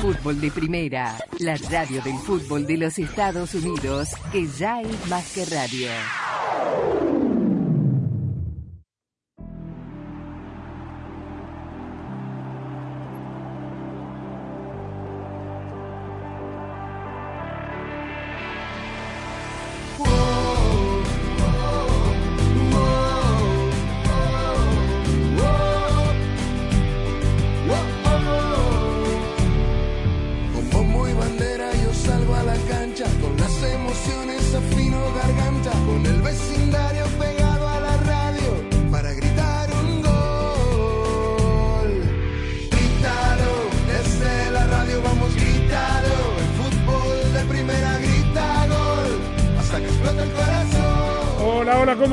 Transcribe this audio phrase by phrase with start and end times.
[0.00, 5.32] Fútbol de Primera, la radio del fútbol de los Estados Unidos, que ya es más
[5.32, 5.88] que radio.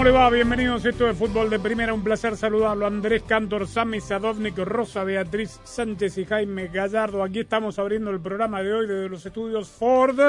[0.05, 0.29] Le va?
[0.29, 0.85] Bienvenidos.
[0.85, 1.91] Esto es Fútbol de Primera.
[1.91, 2.85] Un placer saludarlo.
[2.85, 7.23] Andrés Cantor, Sami Sadovnik, Rosa Beatriz Sánchez y Jaime Gallardo.
[7.23, 10.19] Aquí estamos abriendo el programa de hoy desde los estudios Ford.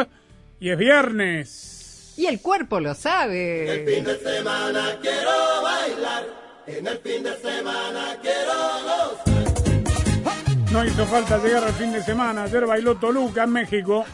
[0.61, 2.15] Y es viernes.
[2.17, 3.85] Y el cuerpo lo sabe.
[10.73, 12.45] No hizo falta llegar al fin de semana.
[12.45, 14.07] Ayer bailó Toluca en México.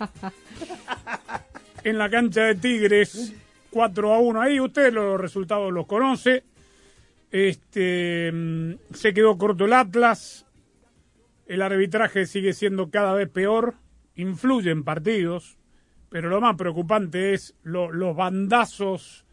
[1.84, 3.34] En la cancha de Tigres.
[3.74, 4.60] 4 a 1 ahí.
[4.60, 6.44] Usted los resultados los conoce.
[7.32, 10.46] Este mm, se quedó corto el Atlas.
[11.46, 13.74] El arbitraje sigue siendo cada vez peor.
[14.14, 15.58] Influye en partidos.
[16.08, 19.24] Pero lo más preocupante es lo- los bandazos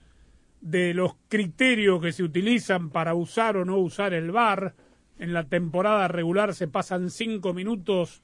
[0.60, 4.74] de los criterios que se utilizan para usar o no usar el VAR.
[5.20, 8.24] En la temporada regular se pasan cinco minutos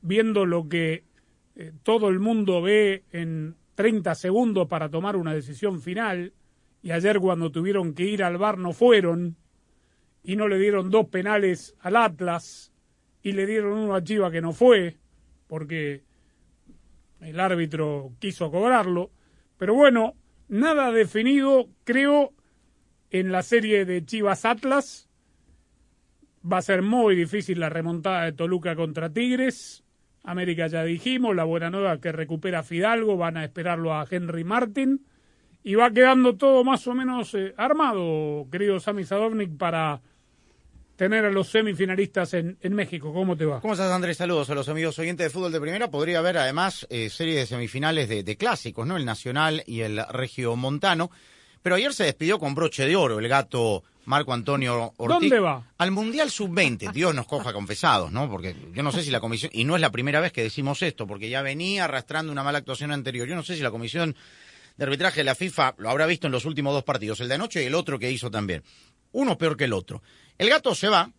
[0.00, 1.04] viendo lo que
[1.56, 6.32] eh, todo el mundo ve en 30 segundos para tomar una decisión final.
[6.82, 9.36] Y ayer cuando tuvieron que ir al VAR no fueron
[10.24, 12.72] y no le dieron dos penales al Atlas
[13.22, 14.96] y le dieron uno a Chiva que no fue
[15.46, 16.02] porque
[17.20, 19.12] el árbitro quiso cobrarlo.
[19.58, 20.14] Pero bueno,
[20.48, 22.32] nada definido, creo,
[23.10, 25.08] en la serie de Chivas Atlas.
[26.44, 29.84] Va a ser muy difícil la remontada de Toluca contra Tigres.
[30.30, 35.04] América ya dijimos, la buena nueva que recupera Fidalgo, van a esperarlo a Henry Martin.
[35.64, 40.00] Y va quedando todo más o menos eh, armado, querido Sami Sadovnik, para
[40.96, 43.12] tener a los semifinalistas en, en México.
[43.12, 43.60] ¿Cómo te va?
[43.60, 44.16] ¿Cómo estás, Andrés?
[44.16, 45.90] Saludos a los amigos oyentes de fútbol de primera.
[45.90, 48.96] Podría haber además eh, serie de semifinales de, de clásicos, ¿no?
[48.96, 51.10] El Nacional y el Regio Montano.
[51.62, 55.20] Pero ayer se despidió con broche de oro el gato Marco Antonio Ortiz.
[55.20, 55.62] ¿Dónde va?
[55.76, 56.92] Al Mundial Sub-20.
[56.92, 58.30] Dios nos coja confesados, ¿no?
[58.30, 60.80] Porque yo no sé si la comisión, y no es la primera vez que decimos
[60.82, 63.28] esto, porque ya venía arrastrando una mala actuación anterior.
[63.28, 64.16] Yo no sé si la comisión
[64.78, 67.34] de arbitraje de la FIFA lo habrá visto en los últimos dos partidos, el de
[67.34, 68.64] anoche y el otro que hizo también.
[69.12, 70.02] Uno peor que el otro.
[70.38, 71.10] El gato se va,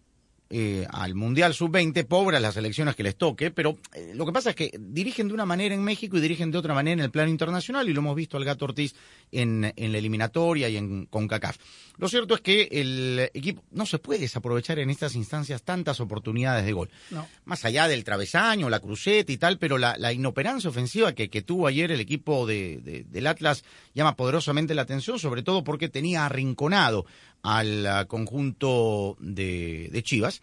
[0.49, 4.49] eh, al Mundial Sub-20, pobres las elecciones que les toque, pero eh, lo que pasa
[4.51, 7.11] es que dirigen de una manera en México y dirigen de otra manera en el
[7.11, 8.95] plano internacional y lo hemos visto al Gato Ortiz
[9.31, 11.57] en, en la eliminatoria y en CONCACAF.
[11.97, 16.65] Lo cierto es que el equipo no se puede desaprovechar en estas instancias tantas oportunidades
[16.65, 16.89] de gol.
[17.11, 17.27] No.
[17.45, 21.41] Más allá del travesaño, la cruceta y tal, pero la, la inoperancia ofensiva que, que
[21.41, 25.89] tuvo ayer el equipo de, de- del Atlas llama poderosamente la atención, sobre todo porque
[25.89, 27.05] tenía arrinconado
[27.41, 30.41] al ah, conjunto de, de Chivas,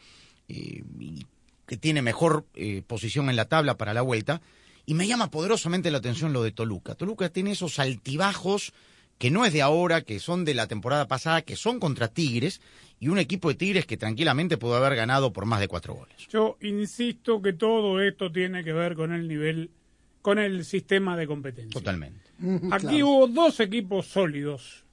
[0.49, 1.27] eh, y
[1.67, 4.41] que tiene mejor eh, posición en la tabla para la vuelta.
[4.87, 6.95] Y me llama poderosamente la atención lo de Toluca.
[6.95, 8.73] Toluca tiene esos altibajos
[9.19, 12.61] que no es de ahora, que son de la temporada pasada, que son contra Tigres,
[13.01, 16.17] y un equipo de Tigres que tranquilamente pudo haber ganado por más de cuatro goles.
[16.29, 19.71] Yo insisto que todo esto tiene que ver con el nivel,
[20.23, 21.73] con el sistema de competencia.
[21.73, 22.21] Totalmente.
[22.71, 24.85] Aquí hubo dos equipos sólidos,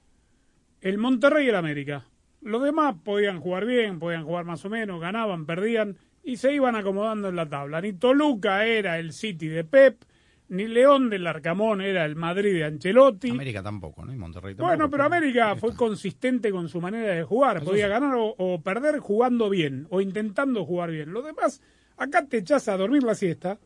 [0.84, 2.04] el Monterrey y el América.
[2.42, 6.76] Los demás podían jugar bien, podían jugar más o menos, ganaban, perdían y se iban
[6.76, 7.80] acomodando en la tabla.
[7.80, 10.04] Ni Toluca era el City de Pep,
[10.50, 13.30] ni León del Arcamón era el Madrid de Ancelotti.
[13.30, 14.12] América tampoco, ¿no?
[14.12, 14.68] Y Monterrey tampoco.
[14.68, 17.56] Bueno, pero América fue consistente con su manera de jugar.
[17.56, 17.90] Eso Podía sí.
[17.90, 21.14] ganar o, o perder jugando bien o intentando jugar bien.
[21.14, 21.62] Lo demás,
[21.96, 23.58] acá te echas a dormir la siesta,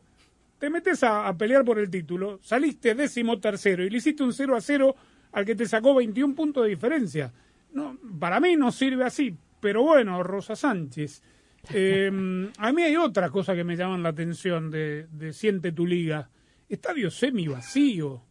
[0.57, 4.31] te metes a, a pelear por el título, saliste décimo tercero y le hiciste un
[4.31, 4.95] 0 a 0
[5.31, 7.31] al que te sacó 21 puntos de diferencia.
[7.73, 11.21] No, para mí no sirve así, pero bueno, Rosa Sánchez.
[11.73, 15.85] eh, a mí hay otra cosa que me llaman la atención de, de Siente tu
[15.85, 16.29] Liga.
[16.67, 18.21] Estadio semi vacío.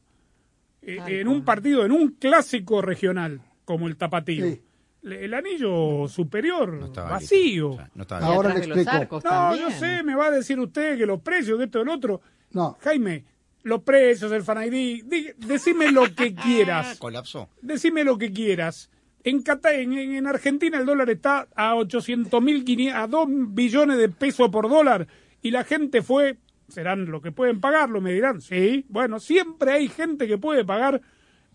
[0.82, 4.46] Eh, en un partido, en un clásico regional como el Tapatío.
[4.46, 4.62] Sí.
[5.02, 7.70] Le- El anillo superior No vacío.
[7.70, 7.84] listo.
[8.00, 9.16] O sea, no Ahora le explico.
[9.16, 9.68] No, también.
[9.68, 12.20] yo sé, me va a decir usted que los precios, que esto y el otro.
[12.52, 13.24] No, Jaime,
[13.62, 15.04] los precios, el Fan ID,
[15.38, 16.98] decime lo que quieras.
[16.98, 17.48] Colapsó.
[17.62, 18.90] Decime lo que quieras.
[19.24, 22.64] En, Cata- en, en- en Argentina el dólar está a 800 mil,
[22.94, 25.06] a 2 billones de pesos por dólar
[25.42, 26.38] y la gente fue,
[26.68, 31.02] serán lo que pueden pagarlo, me dirán, sí, bueno, siempre hay gente que puede pagar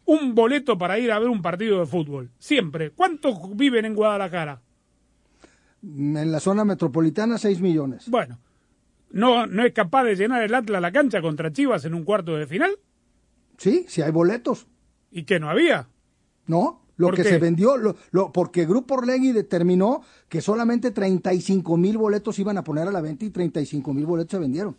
[0.06, 2.92] un boleto para ir a ver un partido de fútbol, siempre.
[2.92, 4.62] ¿Cuántos viven en Guadalajara?
[5.82, 8.10] En la zona metropolitana, 6 millones.
[8.10, 8.40] Bueno,
[9.13, 12.36] ¿no, ¿no es capaz de llenar el Atlas la cancha contra Chivas en un cuarto
[12.36, 12.77] de final?
[13.57, 14.68] Sí, si hay boletos.
[15.12, 15.88] ¿Y que no había?
[16.48, 17.30] No, lo ¿Por que qué?
[17.30, 22.63] se vendió, lo, lo- porque Grupo Orlegui determinó que solamente 35 mil boletos iban a
[22.63, 24.75] poner a la venta y 35 mil boletos se vendieron.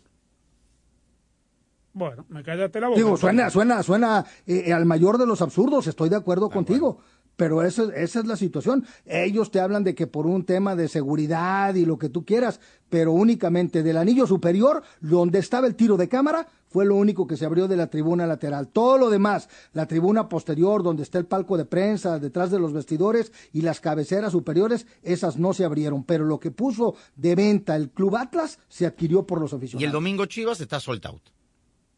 [1.93, 2.97] Bueno, me callaste la boca.
[2.97, 6.99] Digo, suena, suena, suena eh, al mayor de los absurdos, estoy de acuerdo contigo.
[7.35, 8.85] Pero esa, esa es la situación.
[9.05, 12.59] Ellos te hablan de que por un tema de seguridad y lo que tú quieras,
[12.89, 17.37] pero únicamente del anillo superior, donde estaba el tiro de cámara, fue lo único que
[17.37, 18.67] se abrió de la tribuna lateral.
[18.67, 22.73] Todo lo demás, la tribuna posterior, donde está el palco de prensa, detrás de los
[22.73, 26.03] vestidores y las cabeceras superiores, esas no se abrieron.
[26.03, 29.85] Pero lo que puso de venta el Club Atlas se adquirió por los Y aficionados.
[29.85, 31.21] el domingo Chivas está sold out.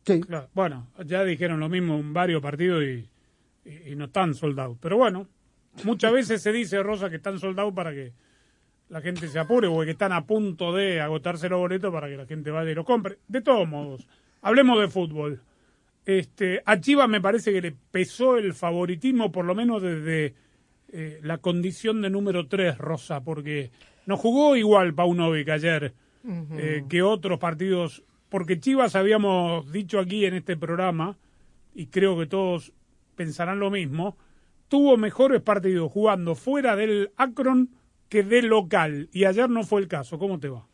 [0.05, 0.21] Sí.
[0.21, 3.09] Claro, bueno, ya dijeron lo mismo en varios partidos y,
[3.67, 4.77] y- y no están soldados.
[4.81, 5.27] Pero bueno,
[5.83, 8.13] muchas veces se dice, Rosa, que están soldados para que
[8.89, 12.15] la gente se apure o que están a punto de agotarse los boletos para que
[12.17, 13.17] la gente vaya y lo compre.
[13.27, 14.07] De todos modos,
[14.41, 15.41] hablemos de fútbol.
[16.05, 20.35] Este, a Chivas me parece que le pesó el favoritismo, por lo menos desde
[20.93, 23.71] eh, la condición de número 3, Rosa, porque
[24.05, 25.93] no jugó igual Paunovic ayer
[26.57, 31.17] eh, que otros partidos, porque Chivas habíamos dicho aquí en este programa,
[31.75, 32.71] y creo que todos
[33.17, 34.17] pensarán lo mismo,
[34.69, 37.71] tuvo mejores partidos jugando fuera del Akron
[38.09, 40.17] que del local, y ayer no fue el caso.
[40.17, 40.65] ¿Cómo te va?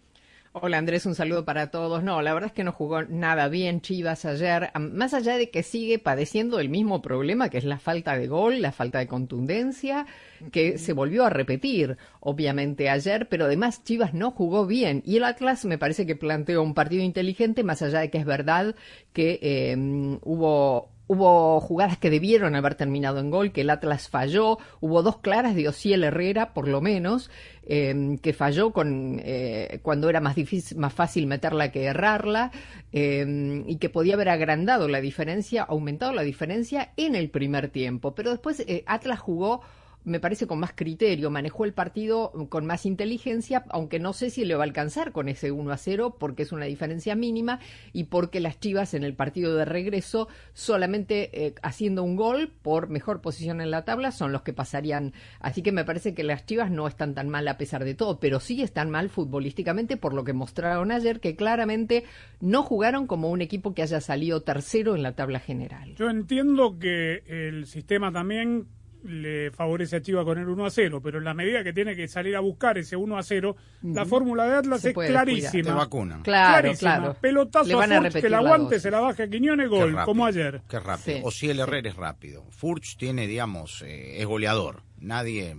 [0.55, 2.03] Hola Andrés, un saludo para todos.
[2.03, 5.49] No, la verdad es que no jugó nada bien Chivas ayer, Am- más allá de
[5.49, 9.07] que sigue padeciendo el mismo problema que es la falta de gol, la falta de
[9.07, 10.05] contundencia,
[10.51, 15.23] que se volvió a repetir obviamente ayer, pero además Chivas no jugó bien y el
[15.23, 18.75] Atlas me parece que planteó un partido inteligente, más allá de que es verdad
[19.11, 19.75] que eh,
[20.21, 24.57] hubo Hubo jugadas que debieron haber terminado en gol, que el Atlas falló.
[24.81, 27.29] Hubo dos claras de Ociel Herrera, por lo menos,
[27.67, 32.51] eh, que falló con, eh, cuando era más, difícil, más fácil meterla que errarla,
[32.91, 38.15] eh, y que podía haber agrandado la diferencia, aumentado la diferencia en el primer tiempo.
[38.15, 39.61] Pero después eh, Atlas jugó
[40.05, 44.45] me parece con más criterio, manejó el partido con más inteligencia, aunque no sé si
[44.45, 47.59] le va a alcanzar con ese 1 a 0 porque es una diferencia mínima
[47.93, 52.89] y porque las Chivas en el partido de regreso solamente eh, haciendo un gol por
[52.89, 55.13] mejor posición en la tabla son los que pasarían.
[55.39, 58.19] Así que me parece que las Chivas no están tan mal a pesar de todo,
[58.19, 62.03] pero sí están mal futbolísticamente por lo que mostraron ayer que claramente
[62.39, 65.95] no jugaron como un equipo que haya salido tercero en la tabla general.
[65.95, 68.67] Yo entiendo que el sistema también
[69.03, 71.95] le favorece a Chivas con el 1 a 0, pero en la medida que tiene
[71.95, 75.63] que salir a buscar ese 1 a 0, la fórmula de Atlas Se es clarísima.
[75.63, 76.21] Te vacunan.
[76.23, 76.97] Claro, Clarísima.
[76.97, 77.17] claro.
[77.19, 79.89] Pelotazo Le van a a Furch, que la aguante, se la baja a Quiñones, gol,
[79.91, 80.61] rápido, como ayer.
[80.69, 81.17] Qué rápido.
[81.17, 81.21] Sí.
[81.25, 82.45] O si el Herrera es rápido.
[82.49, 84.83] Furch tiene, digamos, eh, es goleador.
[84.99, 85.55] Nadie.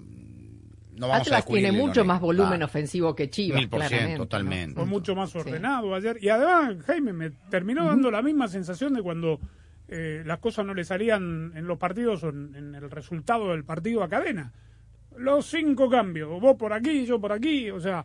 [0.97, 3.59] No vamos a Atlas tiene mucho más volumen Ah, ofensivo que Chivas.
[3.59, 4.77] Mil por ciento, totalmente.
[4.77, 5.39] Fue mucho más Sí.
[5.39, 6.19] ordenado ayer.
[6.23, 9.41] Y además, Jaime, me terminó dando la misma sensación de cuando
[9.97, 13.65] eh, las cosas no le salían en los partidos o en, en el resultado del
[13.65, 14.53] partido a cadena.
[15.17, 18.05] Los cinco cambios, vos por aquí, yo por aquí, o sea,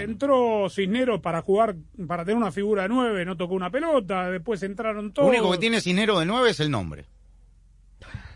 [0.00, 1.76] entró Cisneros para jugar,
[2.08, 5.28] para tener una figura de nueve, no tocó una pelota, después entraron Lo todos.
[5.28, 7.04] único que tiene Cinero de nueve es el nombre.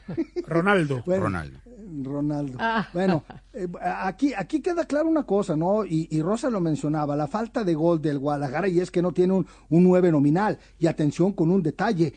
[0.46, 1.02] Ronaldo.
[1.06, 1.58] Bueno, Ronaldo.
[2.02, 2.58] Ronaldo.
[2.60, 2.88] Ah.
[2.92, 5.84] Bueno, eh, aquí, aquí queda claro una cosa, ¿no?
[5.84, 9.12] Y, y Rosa lo mencionaba, la falta de gol del Guadalajara y es que no
[9.12, 10.58] tiene un, un 9 nominal.
[10.78, 12.12] Y atención con un detalle,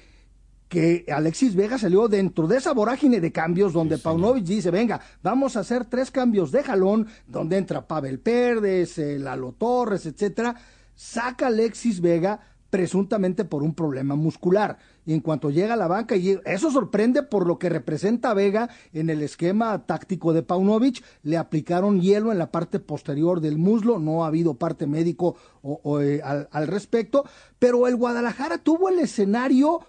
[0.73, 5.55] que Alexis Vega salió dentro de esa vorágine de cambios donde Paunovic dice, venga, vamos
[5.55, 10.55] a hacer tres cambios de jalón, donde entra Pavel Pérez, eh, Lalo Torres, etcétera,
[10.95, 12.39] saca Alexis Vega
[12.71, 14.79] presuntamente por un problema muscular.
[15.05, 18.67] Y en cuanto llega a la banca, y eso sorprende por lo que representa Vega
[18.93, 23.99] en el esquema táctico de Paunovic, le aplicaron hielo en la parte posterior del muslo,
[23.99, 27.25] no ha habido parte médico o, o, eh, al, al respecto,
[27.59, 29.81] pero el Guadalajara tuvo el escenario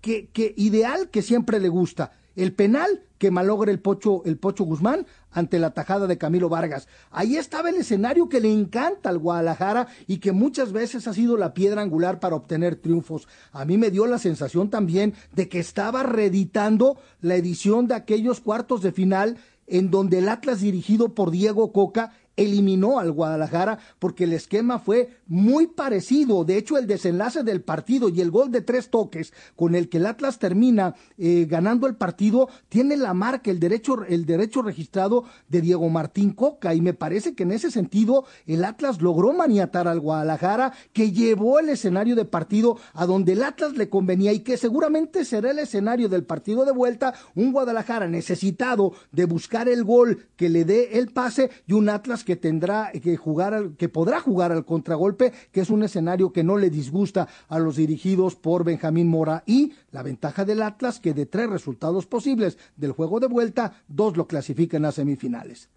[0.00, 2.12] que, ideal que siempre le gusta.
[2.36, 6.88] El penal que malogra el Pocho, el Pocho Guzmán ante la tajada de Camilo Vargas.
[7.10, 11.36] Ahí estaba el escenario que le encanta al Guadalajara y que muchas veces ha sido
[11.36, 13.28] la piedra angular para obtener triunfos.
[13.52, 18.40] A mí me dio la sensación también de que estaba reeditando la edición de aquellos
[18.40, 24.24] cuartos de final en donde el Atlas dirigido por Diego Coca eliminó al Guadalajara porque
[24.24, 26.44] el esquema fue muy parecido.
[26.44, 29.98] De hecho, el desenlace del partido y el gol de tres toques con el que
[29.98, 35.24] el Atlas termina eh, ganando el partido tiene la marca, el derecho, el derecho registrado
[35.48, 36.74] de Diego Martín Coca.
[36.74, 41.58] Y me parece que en ese sentido el Atlas logró maniatar al Guadalajara, que llevó
[41.58, 45.58] el escenario de partido a donde el Atlas le convenía y que seguramente será el
[45.58, 47.14] escenario del partido de vuelta.
[47.34, 52.24] Un Guadalajara necesitado de buscar el gol que le dé el pase y un Atlas
[52.24, 56.56] que tendrá que jugar, que podrá jugar al contragolpe, que es un escenario que no
[56.56, 59.42] le disgusta a los dirigidos por Benjamín Mora.
[59.46, 64.16] Y la ventaja del Atlas, que de tres resultados posibles del juego de vuelta, dos
[64.16, 65.70] lo clasifican a semifinales.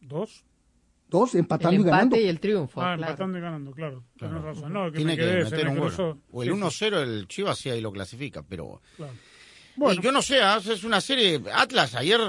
[0.00, 0.44] ¿Dos?
[1.08, 2.16] Dos, empatando el y ganando.
[2.16, 2.80] y el triunfo.
[2.80, 3.12] Ah, claro.
[3.12, 4.04] empatando y ganando, claro.
[4.18, 4.72] Tenés razón.
[4.72, 6.20] No, que Tiene me que quedé, meter un gol.
[6.32, 8.80] O el Sí, sí, 1-0 el Chivas sí ahí lo clasifica, pero...
[8.96, 9.12] claro.
[9.76, 10.58] Y Bueno, yo no sé, ¿ah?
[10.58, 11.40] es una serie...
[11.54, 12.20] Atlas ayer,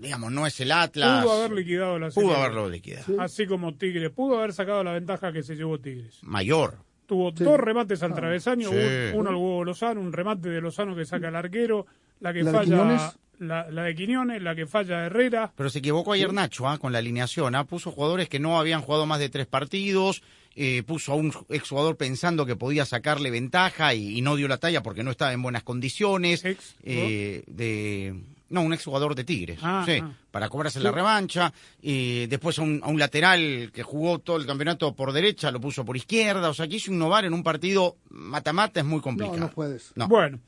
[0.00, 1.24] digamos, no es el Atlas.
[1.24, 2.28] pudo haber liquidado la serie.
[2.28, 3.20] Pudo haberlo liquidado.
[3.20, 4.10] Así como Tigres.
[4.10, 6.18] Pudo haber sacado la ventaja que se llevó Tigres.
[6.22, 6.78] Mayor.
[7.06, 8.76] Tuvo dos remates al travesaño, Sí.
[9.14, 11.86] un- uno al huevo Lozano, un remate de Lozano que saca el arquero,
[12.20, 15.52] la que ¿La falla la, la de Quiñones, la que falla Herrera.
[15.54, 16.78] Pero se equivocó ayer Nacho ¿ah?
[16.78, 17.54] con la alineación.
[17.54, 17.64] ¿ah?
[17.64, 20.22] Puso jugadores que no habían jugado más de tres partidos.
[20.58, 24.56] eh, puso a un exjugador pensando que podía sacarle ventaja y, y no dio la
[24.56, 26.42] talla porque no estaba en buenas condiciones.
[26.46, 29.58] Ex- eh, de No, un exjugador de Tigres.
[29.62, 30.12] Ah, sí, ah.
[30.30, 31.52] para cobrarse la revancha.
[31.82, 35.60] Y después a un, a un lateral que jugó todo el campeonato por derecha, lo
[35.60, 36.48] puso por izquierda.
[36.48, 39.36] O sea, quiso innovar en un partido mata-mata, es muy No, complicado.
[39.38, 39.90] no puedes.
[39.96, 40.06] No.
[40.06, 40.38] Bueno,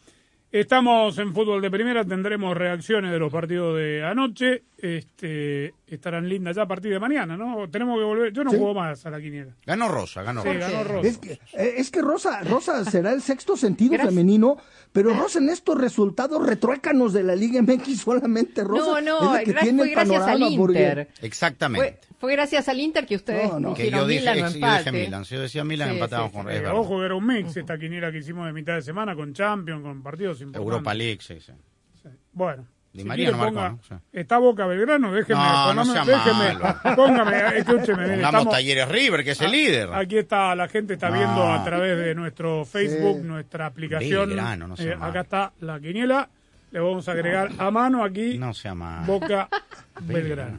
[0.53, 4.63] estamos en fútbol de primera, tendremos reacciones de los partidos de anoche.
[4.81, 7.69] Este, estarán lindas ya a partir de mañana, ¿no?
[7.69, 8.33] Tenemos que volver.
[8.33, 8.57] Yo no Sí.
[8.59, 9.53] juego más a la quiniela.
[9.67, 10.71] Ganó Rosa, ganó Sí, Rosa.
[10.71, 11.09] ganó Rosa.
[11.09, 14.15] Es que, eh, es que Rosa, Rosa será el sexto sentido Gracias.
[14.15, 14.57] femenino,
[14.93, 19.41] pero Rosa en estos resultados retruécanos de la Liga MX solamente Rosa No, no, es
[19.41, 21.07] la que gra- tiene el gracias al panorama.
[21.23, 21.99] Exactamente.
[22.01, 23.75] Fue, fue gracias al Inter que ustedes No, no.
[23.75, 25.25] que yo dije, Milan o ex- yo dije Milan.
[25.25, 26.59] Si yo decía Milan, Sí, empatamos sí, con sí.
[26.73, 29.83] ojo que era un mix esta quiniela que hicimos de mitad de semana con Champions,
[29.83, 30.67] con partidos importantes.
[30.73, 31.53] Europa League, sí, sí.
[32.33, 32.67] Bueno.
[32.91, 33.81] Di si María no marcó, ponga- ¿no?
[33.87, 33.95] Sí.
[34.13, 36.97] Está Boca Belgrano, déjeme, No, no sea déjeme, malo.
[36.97, 39.91] póngame, escúcheme, mire, Pongamos estamos- Talleres River, que es el líder.
[39.93, 41.53] Aquí está, la gente está viendo No.
[41.53, 43.27] a través de nuestro Facebook, Sí.
[43.29, 44.29] nuestra aplicación.
[44.31, 45.11] Belgrano, no sea Eh, malo.
[45.11, 46.29] acá está la quiniela.
[46.71, 49.05] Le vamos a agregar a mano aquí No sea mal.
[49.07, 49.49] Boca
[50.01, 50.59] Belgrano.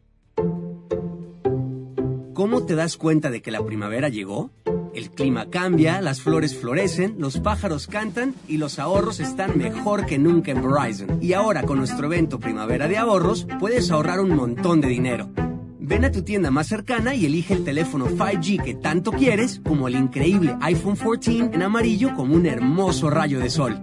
[2.41, 4.49] ¿Cómo te das cuenta de que la primavera llegó?
[4.95, 10.17] El clima cambia, las flores florecen, los pájaros cantan y los ahorros están mejor que
[10.17, 11.19] nunca en Verizon.
[11.21, 15.29] Y ahora con nuestro evento Primavera de Ahorros puedes ahorrar un montón de dinero.
[15.79, 19.87] Ven a tu tienda más cercana y elige el teléfono 5G que tanto quieres, como
[19.87, 23.79] el increíble iPhone 14 en amarillo como un hermoso rayo de sol.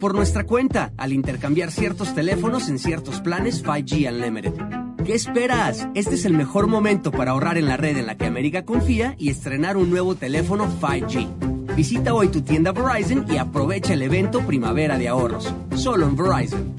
[0.00, 4.79] Por nuestra cuenta, al intercambiar ciertos teléfonos en ciertos planes 5G Unlimited.
[5.10, 5.88] ¿Qué esperas?
[5.94, 9.16] Este es el mejor momento para ahorrar en la red en la que América confía
[9.18, 11.74] y estrenar un nuevo teléfono 5G.
[11.74, 15.52] Visita hoy tu tienda Verizon y aprovecha el evento Primavera de Ahorros.
[15.74, 16.76] Solo en Verizon.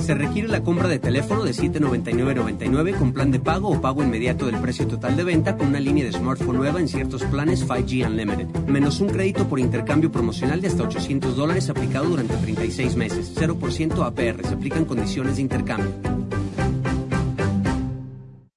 [0.00, 4.46] Se requiere la compra de teléfono de 799.99 con plan de pago o pago inmediato
[4.46, 8.06] del precio total de venta con una línea de smartphone nueva en ciertos planes 5G
[8.06, 8.46] Unlimited.
[8.68, 13.34] Menos un crédito por intercambio promocional de hasta 800 dólares aplicado durante 36 meses.
[13.34, 14.46] 0% APR.
[14.46, 15.90] Se aplican condiciones de intercambio.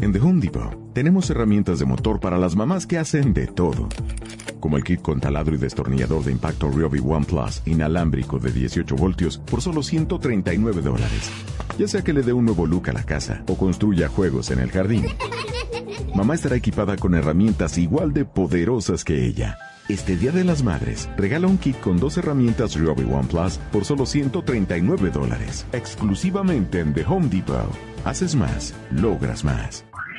[0.00, 3.86] En The Home Depot tenemos herramientas de motor para las mamás que hacen de todo.
[4.58, 8.96] Como el kit con taladro y destornillador de impacto Ryobi One Plus inalámbrico de 18
[8.96, 11.30] voltios por solo 139 dólares.
[11.78, 14.60] Ya sea que le dé un nuevo look a la casa o construya juegos en
[14.60, 15.04] el jardín.
[16.14, 19.58] Mamá estará equipada con herramientas igual de poderosas que ella.
[19.88, 23.84] Este Día de las Madres, regala un kit con dos herramientas Ryobi One Plus por
[23.84, 25.66] solo 139 dólares.
[25.72, 27.68] Exclusivamente en The Home Depot.
[28.04, 29.89] Haces más, logras más.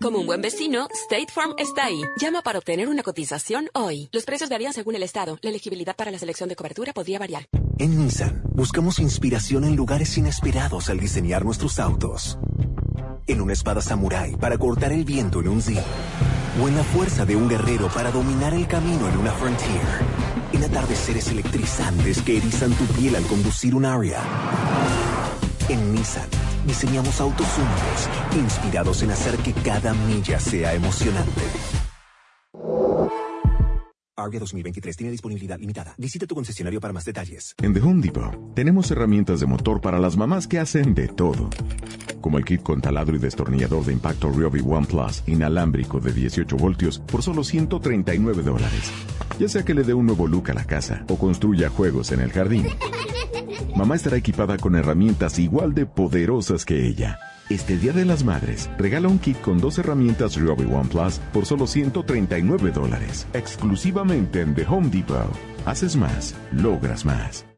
[0.00, 2.02] Como un buen vecino, State Farm está ahí.
[2.20, 4.08] Llama para obtener una cotización hoy.
[4.12, 5.38] Los precios varían según el estado.
[5.40, 7.46] La elegibilidad para la selección de cobertura podría variar.
[7.78, 12.38] En Nissan, buscamos inspiración en lugares inesperados al diseñar nuestros autos.
[13.26, 15.82] En una espada samurái para cortar el viento en un Z.
[16.62, 19.80] O en la fuerza de un guerrero para dominar el camino en una Frontier.
[20.52, 24.20] En atardeceres electrizantes que erizan tu piel al conducir un Aria.
[25.68, 26.28] En Nissan,
[26.64, 31.42] diseñamos autos únicos, inspirados en hacer que cada milla sea emocionante.
[34.16, 35.94] Aria 2023 tiene disponibilidad limitada.
[35.98, 37.54] Visita tu concesionario para más detalles.
[37.62, 41.50] En The Home Depot tenemos herramientas de motor para las mamás que hacen de todo.
[42.22, 46.56] Como el kit con taladro y destornillador de impacto Ryobi One Plus inalámbrico de 18
[46.56, 48.90] voltios por solo 139 dólares.
[49.38, 52.20] Ya sea que le dé un nuevo look a la casa o construya juegos en
[52.20, 52.66] el jardín.
[53.76, 57.18] Mamá estará equipada con herramientas igual de poderosas que ella.
[57.48, 61.46] Este Día de las Madres, regala un kit con dos herramientas Ryobi One Plus por
[61.46, 65.30] solo 139 dólares, exclusivamente en The Home Depot.
[65.64, 67.55] Haces más, logras más.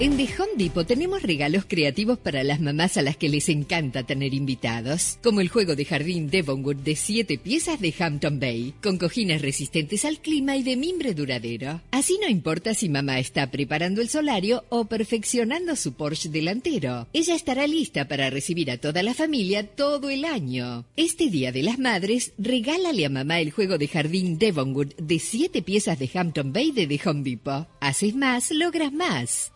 [0.00, 4.02] En The Home Depot tenemos regalos creativos para las mamás a las que les encanta
[4.02, 8.98] tener invitados, como el juego de jardín Devonwood de 7 piezas de Hampton Bay, con
[8.98, 11.80] cojines resistentes al clima y de mimbre duradero.
[11.92, 17.36] Así no importa si mamá está preparando el solario o perfeccionando su Porsche delantero, ella
[17.36, 20.86] estará lista para recibir a toda la familia todo el año.
[20.96, 25.62] Este Día de las Madres, regálale a mamá el juego de jardín Devonwood de 7
[25.62, 27.68] piezas de Hampton Bay de The Home Depot.
[27.78, 29.53] Haces más, logras más.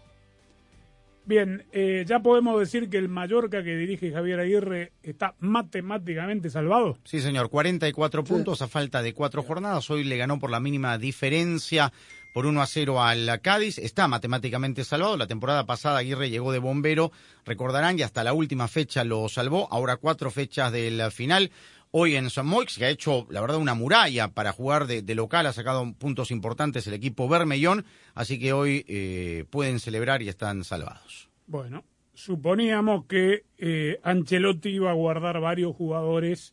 [1.28, 6.96] Bien, eh, ya podemos decir que el Mallorca que dirige Javier Aguirre está matemáticamente salvado.
[7.04, 9.90] Sí, señor, 44 puntos a falta de cuatro jornadas.
[9.90, 11.92] Hoy le ganó por la mínima diferencia
[12.32, 13.76] por 1 a 0 al Cádiz.
[13.76, 15.18] Está matemáticamente salvado.
[15.18, 17.12] La temporada pasada Aguirre llegó de bombero,
[17.44, 19.68] recordarán, y hasta la última fecha lo salvó.
[19.70, 21.50] Ahora cuatro fechas del final.
[21.90, 25.46] Hoy en San Moix, que ha hecho, la verdad, una muralla para jugar de, local,
[25.46, 30.64] ha sacado puntos importantes el equipo Bermellón, así que hoy eh, pueden celebrar y están
[30.64, 31.30] salvados.
[31.46, 36.52] Bueno, suponíamos que eh, Ancelotti iba a guardar varios jugadores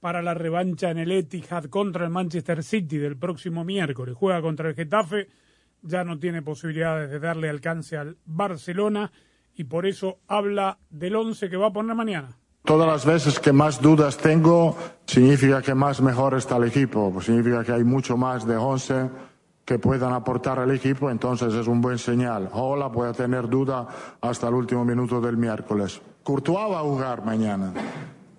[0.00, 4.14] para la revancha en el Etihad contra el Manchester City del próximo miércoles.
[4.18, 5.28] Juega contra el Getafe,
[5.82, 9.12] ya no tiene posibilidades de darle alcance al Barcelona
[9.54, 12.38] y por eso habla del once que va a poner mañana.
[12.64, 17.26] Todas las veces que más dudas tengo, significa que más mejor está el equipo, pues
[17.26, 19.10] significa que hay mucho más de 11
[19.64, 22.50] que puedan aportar al equipo, entonces es un buen señal.
[22.52, 23.86] Ola puede tener duda
[24.20, 26.00] hasta el último minuto del miércoles.
[26.22, 27.72] Courtois va a jugar mañana.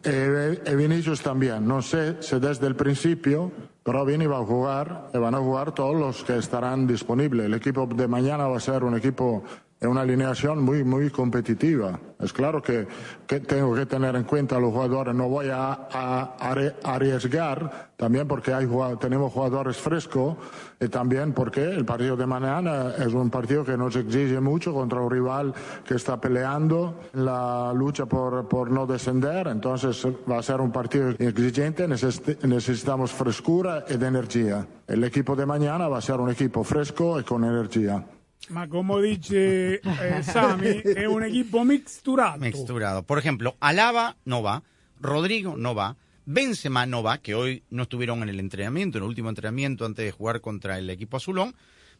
[0.03, 1.67] E, e Vinicius también.
[1.67, 3.51] No sé si desde el principio,
[3.84, 7.45] pero Vini va a jugar y van a jugar todos los que estarán disponibles.
[7.45, 9.43] El equipo de mañana va a ser un equipo
[9.81, 11.99] es una alineación muy, muy competitiva.
[12.19, 12.87] Es claro que,
[13.25, 17.89] que, tengo que tener en cuenta a los jugadores, no voy a, a, a arriesgar,
[17.95, 20.37] también porque hay, tenemos jugadores frescos
[20.79, 25.01] y también porque el partido de mañana es un partido que nos exige mucho contra
[25.01, 25.51] un rival
[25.83, 31.09] que está peleando la lucha por, por no descender, entonces va a ser un partido
[31.17, 34.67] exigente, necesitamos frescura y de energía.
[34.87, 38.05] El equipo de mañana va a ser un equipo fresco y con energía.
[38.49, 39.82] Ma como dice eh,
[40.23, 42.39] Sami, es un equipo mixturado.
[42.39, 43.04] Mixturado.
[43.04, 44.63] Por ejemplo, Alaba no va,
[44.99, 49.10] Rodrigo no va, Benzema no va, que hoy no estuvieron en el entrenamiento, en el
[49.10, 51.54] último entrenamiento antes de jugar contra el equipo azulón.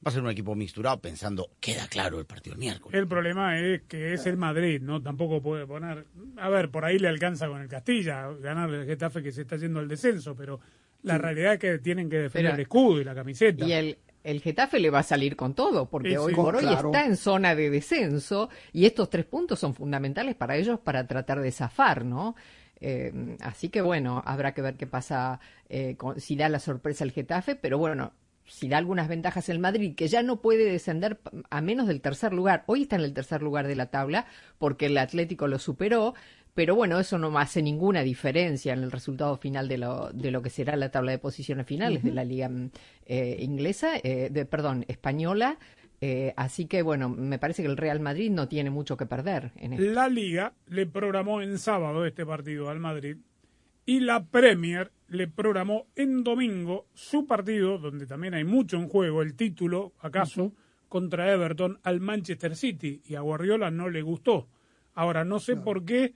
[0.04, 2.99] Va a ser un equipo mixturado pensando, queda claro el partido el miércoles.
[2.99, 4.99] El problema es que es el Madrid, ¿no?
[4.99, 6.08] Tampoco puede poner...
[6.38, 9.58] A ver, por ahí le alcanza con el Castilla, ganar el Getafe que se está
[9.58, 10.60] yendo al descenso, pero
[11.04, 11.21] la sí.
[11.21, 13.63] realidad es que tienen que defender pero, el escudo y la camiseta.
[13.63, 16.62] Y el, el Getafe le va a salir con todo, porque Sí, hoy por hoy
[16.63, 16.89] claro.
[16.91, 21.39] está en zona de descenso y estos tres puntos son fundamentales para ellos para tratar
[21.41, 22.36] de zafar, ¿no?
[22.79, 27.03] Eh, así que bueno, habrá que ver qué pasa, eh, con- si da la sorpresa
[27.03, 28.12] el Getafe, pero bueno,
[28.45, 32.34] si da algunas ventajas el Madrid, que ya no puede descender a menos del tercer
[32.34, 32.63] lugar.
[32.65, 34.25] Hoy está en el tercer lugar de la tabla
[34.57, 36.15] porque el Atlético lo superó,
[36.53, 40.41] pero bueno, eso no hace ninguna diferencia en el resultado final de lo, de lo
[40.41, 42.49] que será la tabla de posiciones finales de la liga
[43.05, 45.57] eh, inglesa, eh, de, perdón, española.
[46.01, 49.51] Eh, así que bueno, me parece que el Real Madrid no tiene mucho que perder
[49.55, 49.85] en esto.
[49.85, 53.17] La Liga le programó en sábado este partido al Madrid
[53.85, 59.21] y la Premier le programó en domingo su partido, donde también hay mucho en juego,
[59.21, 60.53] el título, acaso,
[60.89, 64.47] contra Everton al Manchester City y a Guardiola no le gustó.
[64.93, 66.13] Ahora, no sé por qué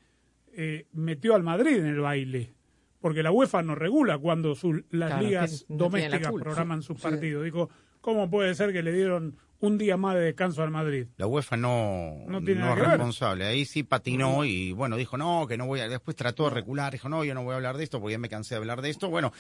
[0.56, 2.54] eh, metió al Madrid en el baile,
[3.00, 6.98] porque la UEFA no regula cuando sus- las Claro, ligas no la domésticas programan sus
[6.98, 7.04] Sí.
[7.04, 7.44] partidos.
[7.44, 7.70] Digo,
[8.02, 11.08] ¿cómo puede ser que le dieron un día más de descanso al Madrid?
[11.18, 12.88] La UEFA no, No tiene no es ver.
[12.90, 13.46] responsable.
[13.46, 15.88] Ahí sí patinó y bueno, dijo no, que no voy a.
[15.88, 18.20] Después trató de recular, dijo no, yo no voy a hablar de esto porque ya
[18.20, 19.10] me cansé de hablar de esto.
[19.10, 19.32] Bueno,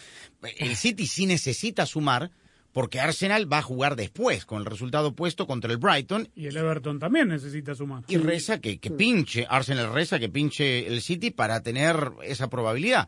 [0.58, 2.32] el City sí necesita sumar
[2.76, 6.58] porque Arsenal va a jugar después con el resultado opuesto contra el Brighton Y el
[6.58, 8.04] Everton también necesita sumar.
[8.10, 13.08] y reza que, que pinche, Arsenal reza que pinche el City para tener esa probabilidad.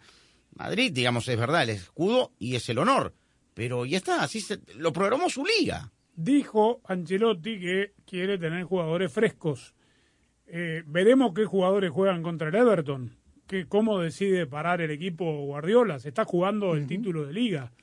[0.55, 3.13] Madrid, digamos, es verdad, el escudo y es el honor.
[3.55, 5.91] Pero ya está, así se, lo programó su liga.
[6.15, 9.75] Dijo Ancelotti que quiere tener jugadores frescos.
[10.45, 13.17] Eh, veremos qué jugadores juegan contra el Everton.
[13.45, 15.99] Que, ¿Cómo decide parar el equipo Guardiola?
[15.99, 17.73] Se está jugando el título de liga.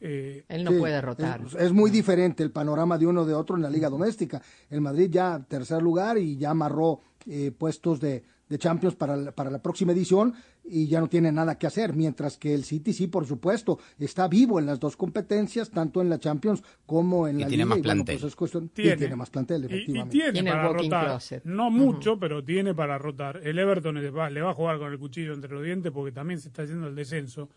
[0.00, 1.40] Eh, Él no Sí, puede rotar.
[1.46, 4.40] Es, es muy diferente el panorama de uno de otro en la liga doméstica.
[4.70, 9.32] El Madrid ya tercer lugar y ya amarró eh, puestos de, de Champions para la,
[9.32, 10.34] para la próxima edición
[10.66, 14.28] y ya no tiene nada que hacer, mientras que el City sí, por supuesto, está
[14.28, 17.68] vivo en las dos competencias, tanto en la Champions como en Y la tiene liga.
[17.70, 18.16] más y bueno, plantel.
[18.20, 18.96] pues es cuestión- y Tiene.
[18.96, 20.12] tiene más plantel, Y- y, efectivamente.
[20.12, 21.04] tiene, Tiene para rotar.
[21.06, 21.44] closet.
[21.44, 23.40] No mucho, pero tiene para rotar.
[23.42, 26.12] El Everton le va, le va a jugar con el cuchillo entre los dientes porque
[26.12, 27.50] también se está haciendo el descenso.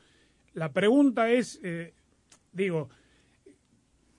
[0.54, 1.94] La pregunta es, eh,
[2.58, 2.90] digo,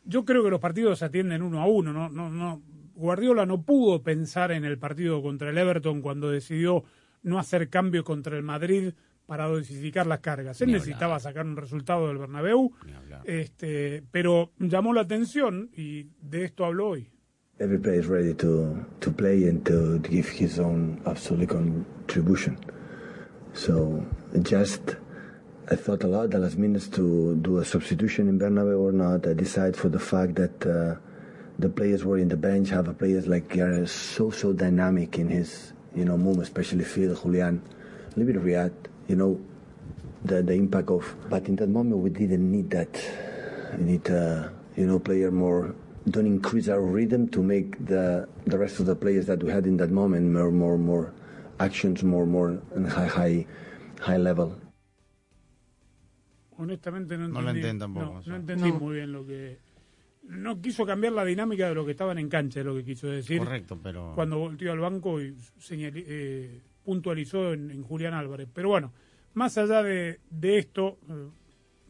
[0.05, 1.93] yo creo que los partidos se atienden uno a uno.
[1.93, 2.63] No, no, no.
[2.95, 6.85] Guardiola no pudo pensar en el partido contra el Everton cuando decidió
[7.23, 8.93] no hacer cambios contra el Madrid
[9.27, 10.61] para dosificar las cargas.
[10.63, 12.73] Él necesitaba sacar un resultado del Bernabéu,
[13.25, 17.11] este, pero llamó la atención y de esto habló hoy.
[17.61, 22.59] every player is ready to, to play and to, to give his own absolute contribution.
[23.53, 24.07] So
[24.43, 24.97] just
[25.71, 29.27] I thought a lot the last minutes to do a substitution in Bernabeu or not.
[29.27, 30.97] I decided for the fact that uh,
[31.59, 32.71] the players were in the bench.
[32.71, 37.15] Have a players like Guerrero so so dynamic in his you know move, especially Phil,
[37.15, 38.73] Julian, a little bit Riyad.
[39.09, 39.41] You know
[40.25, 41.05] the the impact of.
[41.29, 42.89] But in that moment we didn't need that.
[43.77, 45.75] We need uh, you know player more.
[46.09, 49.67] Don't increase our rhythm to make the the rest of the players that we had
[49.67, 51.13] in that moment more more more
[51.61, 53.47] actions more more and high high
[54.01, 54.57] high level.
[56.59, 57.45] Honestamente no No entendí.
[57.45, 58.33] lo entiendo tampoco, No, o sea.
[58.33, 58.79] no entendí No.
[58.81, 59.59] muy bien lo que...
[60.25, 63.07] No quiso cambiar la dinámica de lo que estaban en cancha, es lo que quiso
[63.07, 63.39] decir.
[63.39, 68.47] Correcto, pero Cuando volteó al banco y señali- eh, puntualizó en, en Julián Álvarez.
[68.53, 68.93] Pero bueno,
[69.35, 71.29] más allá de, de esto, eh,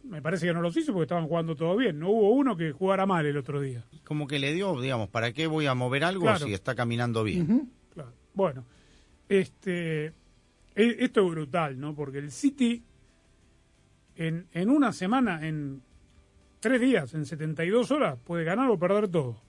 [0.05, 1.99] me parece que no los hizo porque estaban jugando todo bien.
[1.99, 3.85] No hubo uno que jugara mal el otro día.
[4.05, 6.47] como que le dio, digamos, ¿para qué voy a mover algo Claro.
[6.47, 7.71] si está caminando bien?
[7.93, 8.13] Claro.
[8.35, 8.65] Bueno,
[9.29, 10.13] este, e-
[11.01, 11.95] esto es brutal, ¿no?
[11.95, 12.85] Porque el City
[14.19, 15.81] en, en una semana, en
[16.61, 19.41] tres días, en 72 horas, puede ganar o perder todo.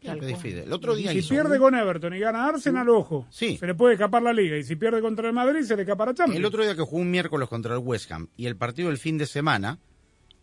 [0.00, 3.56] El otro día si hizo pierde con Everton y gana Arsenal, ojo, Sí.
[3.56, 4.56] se le puede escapar la liga.
[4.56, 6.38] Y si pierde contra el Madrid, se le escapa la Champions.
[6.38, 8.98] El otro día que jugó un miércoles contra el West Ham y el partido del
[8.98, 9.80] fin de semana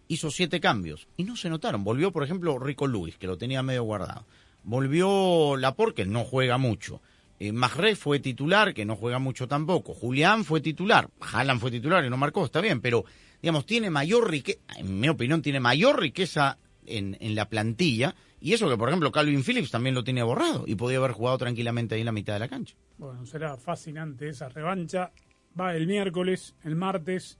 [0.10, 1.86] hizo siete cambios y no se notaron.
[1.86, 4.26] Volvió, por ejemplo, Rico Luis, que lo tenía medio guardado.
[4.64, 7.02] Volvió Laporte, que no juega mucho.
[7.40, 7.54] Eh,
[7.96, 9.94] fue titular, que no juega mucho tampoco.
[9.94, 11.10] Julián fue titular.
[11.20, 13.06] Haaland fue titular y no marcó, está bien, pero
[13.42, 18.16] digamos, tiene mayor riqueza, en mi opinión, tiene mayor riqueza en, en la plantilla.
[18.40, 21.38] Y eso que, por ejemplo, Calvin Phillips también lo tenía borrado y podía haber jugado
[21.38, 22.76] tranquilamente ahí en la mitad de la cancha.
[22.98, 25.12] Bueno, será fascinante esa revancha.
[25.60, 27.40] Va el miércoles, el martes,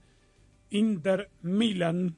[0.70, 2.16] Inter Milan,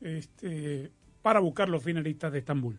[0.00, 2.78] este, para buscar los finalistas de Estambul.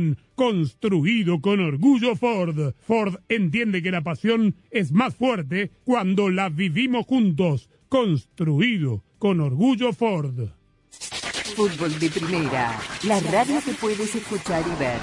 [0.35, 2.73] construido con orgullo Ford.
[2.81, 7.69] Ford entiende que la pasión es más fuerte cuando la vivimos juntos.
[7.89, 10.49] construido con orgullo Ford.
[11.55, 14.99] Fútbol de primera, la radio que puedes escuchar y ver.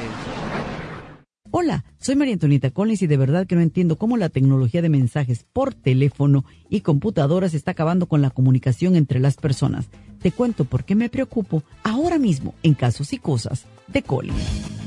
[1.50, 4.90] Hola, soy María Antonieta Collins y de verdad que no entiendo cómo la tecnología de
[4.90, 9.88] mensajes por teléfono y computadoras está acabando con la comunicación entre las personas.
[10.20, 14.77] Te cuento por qué me preocupo ahora mismo en casos y cosas de Collins.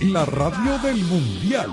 [0.00, 1.70] La radio del mundial.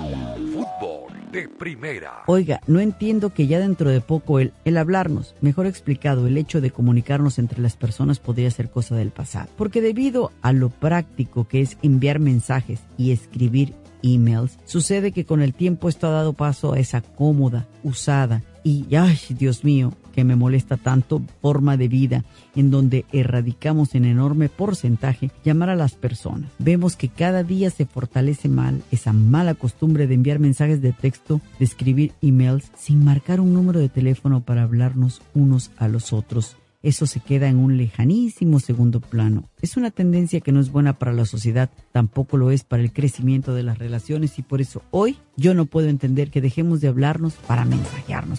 [0.54, 2.22] Fútbol de primera.
[2.26, 6.62] Oiga, no entiendo que ya dentro de poco el, el hablarnos, mejor explicado, el hecho
[6.62, 9.50] de comunicarnos entre las personas podría ser cosa del pasado.
[9.58, 15.42] Porque debido a lo práctico que es enviar mensajes y escribir emails, sucede que con
[15.42, 20.24] el tiempo esto ha dado paso a esa cómoda, usada y, ay, Dios mío, que
[20.24, 22.24] me molesta tanto forma de vida
[22.56, 26.50] en donde erradicamos en enorme porcentaje llamar a las personas.
[26.58, 31.40] Vemos que cada día se fortalece mal esa mala costumbre de enviar mensajes de texto,
[31.58, 36.56] de escribir emails sin marcar un número de teléfono para hablarnos unos a los otros.
[36.84, 39.48] Eso se queda en un lejanísimo segundo plano.
[39.62, 42.92] Es una tendencia que no es buena para la sociedad, tampoco lo es para el
[42.92, 46.88] crecimiento de las relaciones y por eso hoy yo no puedo entender que dejemos de
[46.88, 48.38] hablarnos para mensajearnos.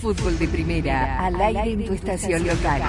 [0.00, 2.82] Fútbol de primera, al aire en tu estación local.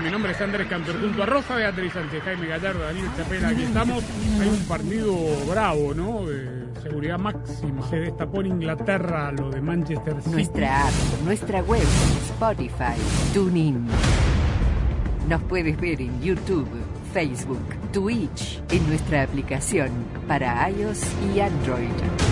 [0.00, 3.62] Mi nombre es Andrés Cantor, junto a Rosa Beatriz Sánchez, Jaime Gallardo, Daniel Chapela, aquí
[3.62, 4.04] estamos.
[4.40, 5.14] Hay un partido
[5.48, 6.26] bravo, ¿no?
[6.26, 7.88] De seguridad máxima.
[7.88, 10.30] Se destapó en Inglaterra lo de Manchester City.
[10.30, 11.86] Nuestra app, nuestra web,
[12.30, 12.96] Spotify,
[13.34, 13.86] TuneIn.
[15.28, 16.68] Nos puedes ver en YouTube,
[17.12, 19.90] Facebook, Twitch, en nuestra aplicación
[20.26, 21.02] para iOS
[21.34, 22.31] y Android.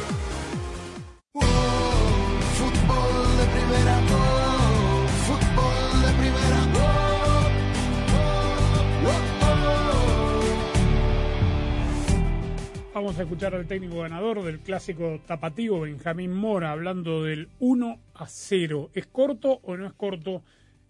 [12.93, 18.27] Vamos a escuchar al técnico ganador del clásico tapatío, Benjamín Mora, hablando del 1 a
[18.27, 18.89] 0.
[18.93, 20.43] ¿Es corto o no es corto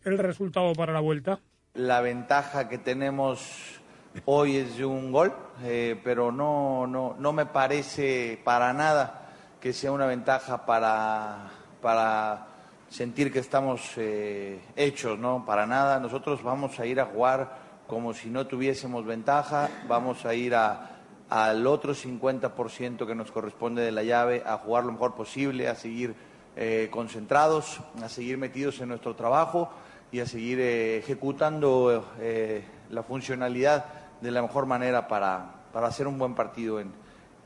[0.04, 1.42] el resultado para la vuelta?
[1.76, 3.80] La ventaja que tenemos
[4.26, 5.32] hoy es de un gol,
[5.64, 11.52] eh, pero no, no, no me parece para nada que sea una ventaja para,
[11.84, 12.48] para
[12.90, 15.46] sentir que estamos eh, hechos, ¿no?
[15.46, 16.00] Para nada.
[16.00, 20.90] Nosotros vamos a ir a jugar como si no tuviésemos ventaja, vamos a ir a,
[21.32, 25.76] al otro 50% que nos corresponde de la llave, a jugar lo mejor posible, a
[25.76, 26.13] seguir
[26.58, 29.72] eh, concentrados, a seguir metidos en nuestro trabajo
[30.12, 33.86] y a seguir eh, ejecutando eh, la funcionalidad
[34.20, 36.91] de la mejor manera para, para hacer un buen partido en,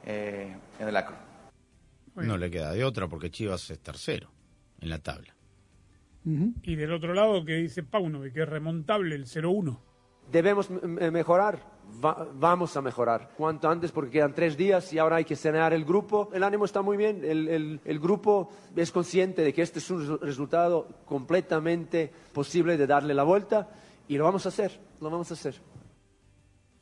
[0.04, 1.18] eh, en el Acro.
[2.16, 4.32] No le queda de otra porque Chivas es tercero
[4.82, 5.36] en la tabla.
[6.64, 9.78] Y del otro lado que dice Pauno, que es remontable el 0-1.
[10.32, 13.30] Debemos m- mejorar, Va- vamos a mejorar.
[13.38, 16.30] Cuanto antes, porque quedan tres días y ahora hay que cenar el grupo.
[16.34, 19.90] El ánimo está muy bien, el, el- el grupo es consciente de que este es
[19.92, 23.70] un resu- resultado completamente posible de darle la vuelta
[24.08, 25.62] y lo vamos a hacer, lo vamos a hacer.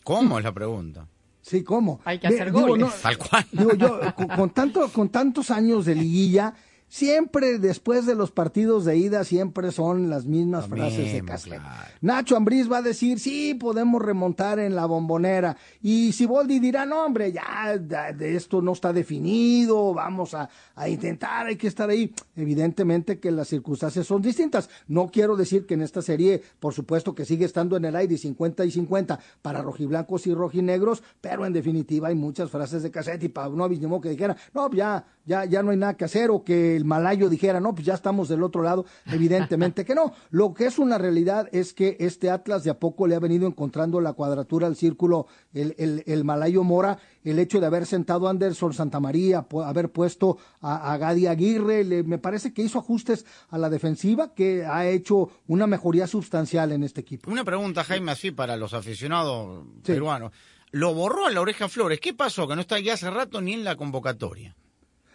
[0.04, 1.08] ¿Cómo es la pregunta?
[1.42, 2.00] Sí, ¿cómo?
[2.06, 2.88] Hay que hacer digo, goles.
[2.88, 3.46] no, Tal cual.
[3.52, 6.54] Digo yo, con, con tanto, con tantos años de liguilla,
[6.88, 11.60] siempre después de los partidos de ida, siempre son las mismas frases de mismo, Castel.
[11.60, 11.91] claro.
[12.02, 15.58] Nacho Ambriz va a decir, sí, podemos remontar en la bombonera.
[15.82, 21.48] Y Siboldi dirá, no, hombre, ya de esto no está definido, vamos a, a intentar,
[21.48, 22.13] hay que estar ahí.
[22.36, 24.69] Evidentemente que las circunstancias son distintas.
[24.88, 28.17] No quiero decir que en esta serie, por supuesto que sigue estando en el aire
[28.17, 33.24] 50 y 50 para rojiblancos y rojinegros, pero en definitiva hay muchas frases de cassette
[33.24, 36.30] y Pavlovich ni modo que dijera, no, ya, ya, ya no hay nada que hacer,
[36.32, 38.86] o que el malayo dijera, no, pues ya estamos del otro lado.
[39.06, 40.13] Evidentemente que no.
[40.32, 43.48] Lo que es una realidad es que este Atlas de a poco le ha venido
[43.48, 48.28] encontrando la cuadratura al círculo, el, el, el malayo Mora, el hecho de haber sentado
[48.28, 53.26] a Anderson Santamaría, haber puesto a, a Gadi Aguirre, le- me parece que hizo ajustes
[53.50, 57.32] a la defensiva, que ha hecho una mejoría sustancial en este equipo.
[57.32, 60.32] Una pregunta, Jaime, así para los aficionados peruanos.
[60.72, 62.00] Lo borró a la oreja Flores.
[62.00, 62.48] ¿Qué pasó?
[62.48, 64.56] Que no está ya hace rato ni en la convocatoria.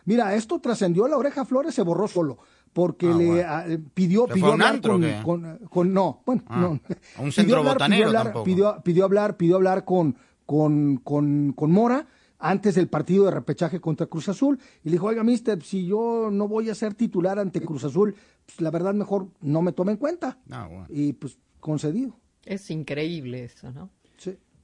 [0.09, 2.39] Mira, esto trascendió la oreja Flores, se borró solo,
[2.73, 3.43] porque Ah, le bueno.
[3.47, 6.67] ah, eh, pidió, ¿Se pidió hablar antro con, con- con- no, bueno, Ah, no.
[6.67, 6.81] a un
[7.31, 8.45] Pidió centro hablar, botanero pidió hablar, tampoco.
[8.45, 10.17] Pidió, pidió hablar, pidió hablar con,
[10.47, 12.07] con, con, con Mora
[12.39, 16.31] antes del partido de repechaje contra Cruz Azul y le dijo, oiga, mister, si yo
[16.33, 18.15] no voy a ser titular ante Cruz Azul,
[18.47, 20.39] pues la verdad mejor no me tome en cuenta.
[20.51, 20.87] Ah, bueno.
[20.89, 22.17] Y pues concedido.
[22.47, 23.91] Es increíble eso, ¿no?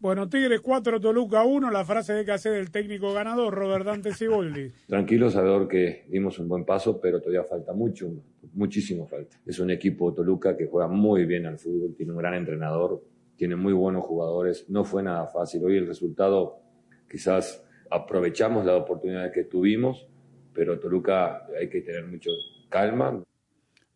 [0.05, 4.71] Bueno, Tigres 4, Toluca 1, la frase de Casé del técnico ganador, Robert Dante Siboldi.
[4.87, 8.13] Tranquilo, sabedor que dimos un buen paso, pero todavía falta mucho,
[8.53, 9.39] muchísimo falta.
[9.47, 13.03] Es un equipo Toluca que juega muy bien al fútbol, tiene un gran entrenador,
[13.35, 14.69] tiene muy buenos jugadores.
[14.69, 15.65] No fue nada fácil.
[15.65, 16.59] Hoy el resultado,
[17.11, 20.07] quizás aprovechamos la oportunidad que tuvimos,
[20.53, 22.29] pero Toluca hay que tener mucho
[22.69, 23.25] calma.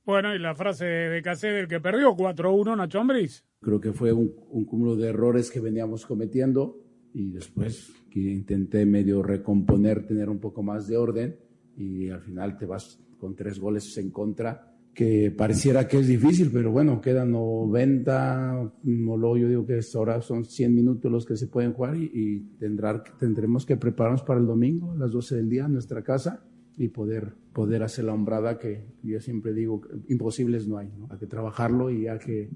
[0.09, 3.45] Bueno, y la frase de Casé del que perdió 4-1, Nacho Ambriz.
[3.61, 4.31] Creo que fue un,
[4.65, 6.81] cúmulo de errores que veníamos cometiendo
[7.13, 11.37] y después que intenté medio recomponer, tener un poco más de orden
[11.77, 16.51] y al final te vas con tres goles en contra que pareciera que es difícil,
[16.51, 21.37] pero bueno, quedan 90, no, yo digo que es ahora son 100 minutos los que
[21.37, 25.37] se pueden jugar y, y tendrá, tendremos que prepararnos para el domingo a las 12
[25.37, 29.83] del día en nuestra casa y poder, poder hacer la hombrada que yo siempre digo,
[30.09, 31.09] imposibles no hay, ¿no?
[31.11, 32.49] hay que trabajarlo y hay que,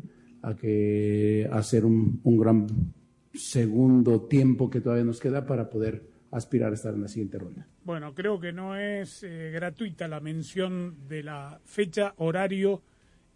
[0.43, 2.67] hay que hacer un, un gran
[3.35, 7.67] segundo tiempo que todavía nos queda para poder aspirar a estar en la siguiente ronda.
[7.85, 12.83] Bueno, creo que no es eh, gratuita la mención de la fecha, horario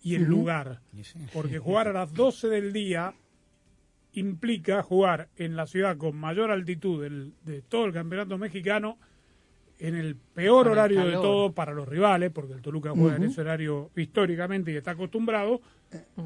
[0.02, 0.80] y el lugar.
[1.32, 3.12] Porque jugar a las 12 del día
[4.12, 8.98] implica jugar en la ciudad con mayor altitud del- de todo el campeonato mexicano
[9.78, 13.16] en el peor Con el horario de todo para los rivales, porque el Toluca juega
[13.16, 15.60] en ese horario históricamente y está acostumbrado,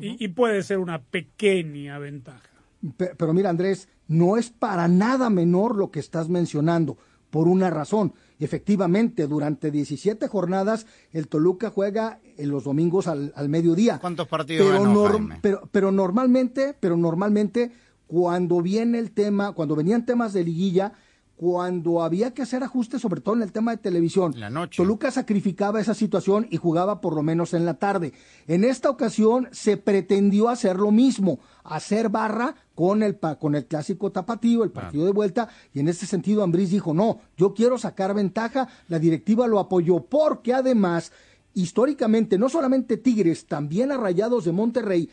[0.01, 2.49] y, y puede ser una pequeña ventaja.
[2.97, 6.97] Pe- Pero mira, Andrés, no es para nada menor lo que estás mencionando,
[7.31, 8.13] por una razón.
[8.39, 13.99] Efectivamente, durante 17 jornadas, el Toluca juega en los domingos al, al mediodía.
[14.01, 15.39] ¿Cuántos partidos Pero, ganó, Jaime?
[15.43, 17.71] pero, pero normalmente, pero normalmente,
[18.07, 20.93] cuando viene el tema, cuando venían temas de liguilla,
[21.41, 24.35] cuando había que hacer ajustes, sobre todo en el tema de televisión,
[24.77, 28.13] Toluca sacrificaba esa situación y jugaba por lo menos en la tarde.
[28.47, 34.13] En esta ocasión se pretendió hacer lo mismo, hacer barra con el, con el clásico
[34.13, 38.13] tapatío, el partido de vuelta, y en ese sentido Ambriz dijo, no, yo quiero sacar
[38.13, 41.11] ventaja, la directiva lo apoyó, porque además,
[41.55, 45.09] históricamente, no solamente Tigres, también a Rayados de Monterrey,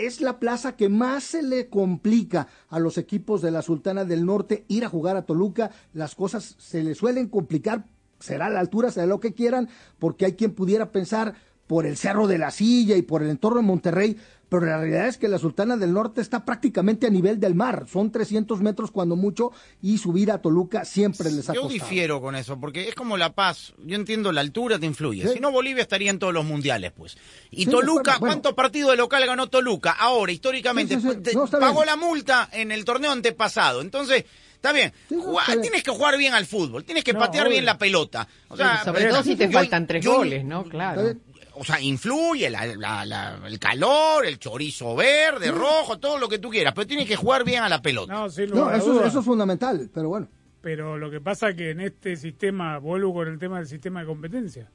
[0.00, 4.24] es la plaza que más se le complica a los equipos de la Sultana del
[4.24, 5.70] Norte ir a jugar a Toluca.
[5.92, 7.84] Las cosas se le suelen complicar,
[8.18, 11.34] será la altura, será lo que quieran, porque hay quien pudiera pensar
[11.70, 14.16] por el Cerro de la Silla y por el entorno de Monterrey,
[14.48, 17.86] pero la realidad es que la Sultana del Norte está prácticamente a nivel del mar,
[17.88, 21.68] son 300 metros cuando mucho y subir a Toluca siempre les ha Yo costado.
[21.88, 23.72] difiero con eso, porque es como La Paz.
[23.86, 25.28] Yo entiendo, la altura te influye.
[25.28, 25.34] Sí.
[25.34, 27.16] Si no, Bolivia estaría en todos los mundiales, pues.
[27.52, 28.18] Y Sí, Toluca, bueno, bueno.
[28.32, 29.92] ¿cuántos partidos de local ganó Toluca?
[29.92, 31.16] Ahora, históricamente, Sí, sí, sí.
[31.22, 31.86] te- No, está pagó bien.
[31.86, 33.80] la multa en el torneo antepasado.
[33.80, 34.24] Entonces,
[34.60, 34.92] Está bien.
[35.08, 35.58] Jugá-.
[35.62, 37.52] Tienes que jugar bien al fútbol, tienes que No, patear obvio.
[37.54, 38.28] bien la pelota.
[38.48, 40.64] O sea, Sobre todo si te yo- faltan tres yo- goles, ¿no?
[40.64, 41.14] Claro.
[41.60, 46.38] O sea, influye la- la- la- el calor, el chorizo verde, rojo, todo lo que
[46.38, 48.10] tú quieras, pero tienes que jugar bien a la pelota.
[48.14, 50.26] No, sin No, eso, eso es fundamental, pero bueno.
[50.62, 54.06] Pero lo que pasa que en este sistema, vuelvo con el tema del sistema de
[54.06, 54.70] competencia,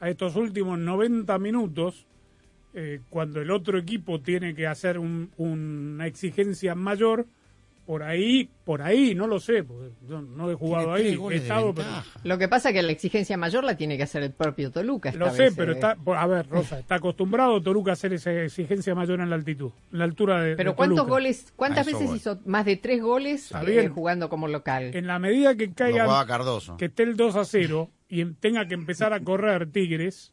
[0.00, 2.06] a estos últimos 90 minutos,
[2.72, 7.26] eh, cuando el otro equipo tiene que hacer un- una exigencia mayor,
[7.86, 11.74] por ahí, por ahí, no lo sé, porque yo no he jugado ahí, he estado,
[11.74, 11.88] pero.
[12.22, 15.10] Lo que pasa es que la exigencia mayor la tiene que hacer el propio Toluca.
[15.10, 15.74] esta lo sé, vez, pero eh.
[15.74, 19.70] está, a ver, Rosa, está acostumbrado Toruca a hacer esa exigencia mayor en la altitud,
[19.92, 21.10] en la altura de Pero de ¿cuántos Toluca.
[21.14, 22.16] goles, cuántas veces voy.
[22.16, 24.90] hizo más de tres goles eh, jugando como local?
[24.94, 26.26] En la medida que caiga,
[26.78, 30.32] que esté el 2 a 0 y tenga que empezar a correr Tigres,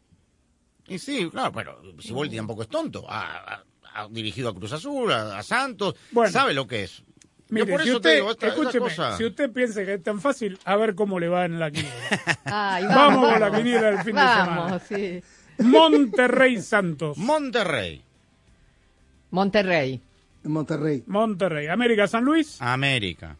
[0.88, 3.06] Y sí, claro, pero Siboldi tampoco es tonto.
[3.10, 6.32] Ha, ha- ha dirigido a Cruz Azul, a, a Santos, Bueno.
[6.32, 7.04] sabe lo que es.
[7.52, 9.84] Mire, Yo por si eso usted, te digo, esta, esta escúcheme, cosa- si usted piensa
[9.86, 11.94] que es tan fácil, a ver cómo le va en la quiniela.
[12.46, 15.22] Ay, Vamos con la quiniela del fin de Vamos, sí.
[15.60, 17.18] Monterrey Santos.
[17.18, 18.02] Monterrey,
[19.32, 20.02] Monterrey,
[20.44, 21.68] Monterrey, Monterrey.
[21.68, 22.60] América San Luis.
[22.62, 23.36] América,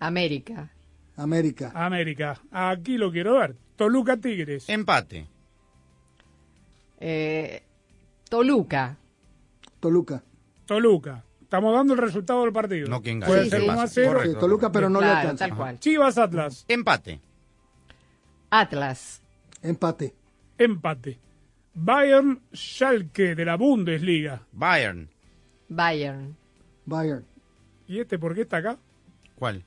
[0.00, 0.70] América,
[1.16, 1.70] América.
[1.74, 2.40] América.
[2.50, 3.54] Aquí lo quiero ver.
[3.76, 4.68] Toluca Tigres.
[4.68, 5.26] empate,
[6.98, 7.62] eh,
[8.28, 8.96] Toluca,
[9.80, 10.22] Toluca.
[10.66, 11.24] Toluca.
[11.50, 12.88] Estamos dando el resultado del partido.
[12.88, 13.28] no quien gane.
[13.32, 13.68] Puede Sí, ser sí.
[13.68, 14.12] 1 a 0.
[14.12, 14.32] Correcto.
[14.34, 15.48] Sí, Toluca, pero no le alcanza.
[15.48, 15.80] tal cual.
[15.80, 16.64] Chivas Atlas.
[16.68, 17.20] empate,
[18.50, 19.20] Atlas,
[19.62, 20.14] Empate.
[20.58, 21.18] Empate.
[21.74, 24.42] Bayern Schalke de la Bundesliga.
[24.52, 25.08] Bayern,
[25.68, 26.36] Bayern,
[26.86, 27.24] Bayern.
[27.88, 28.76] ¿Y este por qué está acá?
[29.34, 29.64] ¿cuál?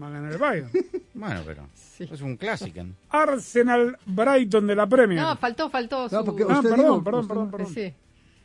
[0.00, 0.70] Va a ganar el Bayern.
[1.14, 1.66] Bueno, pero
[1.98, 2.80] es un clásico.
[3.10, 5.20] Arsenal Brighton de la Premier.
[5.20, 6.08] No, faltó, faltó.
[6.10, 7.74] No, porque Ah, usted perdón, dijo- perdón, usted- perdón, perdón.
[7.74, 7.94] Sí,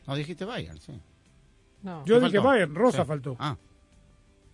[0.06, 0.92] No dijiste Bayern, sí.
[1.86, 2.04] No.
[2.04, 2.48] Yo ¿Qué dije faltó?
[2.48, 3.08] Bayern, Rosa Sí.
[3.08, 3.36] faltó.
[3.38, 3.56] Ah,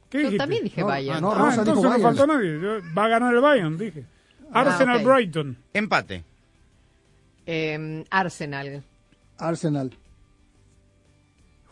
[0.08, 0.38] ¿Qué Yo dijiste?
[0.38, 1.20] también dije No, Bayern.
[1.22, 2.02] no, Ah, Rosa dijo entonces no Bayern.
[2.16, 2.60] faltó nadie.
[2.60, 4.04] Yo- Va a ganar el Bayern, dije.
[4.52, 5.12] Arsenal ok.
[5.14, 5.56] Brighton.
[5.72, 6.24] empate,
[7.46, 8.84] Eh, Arsenal,
[9.38, 9.90] Arsenal.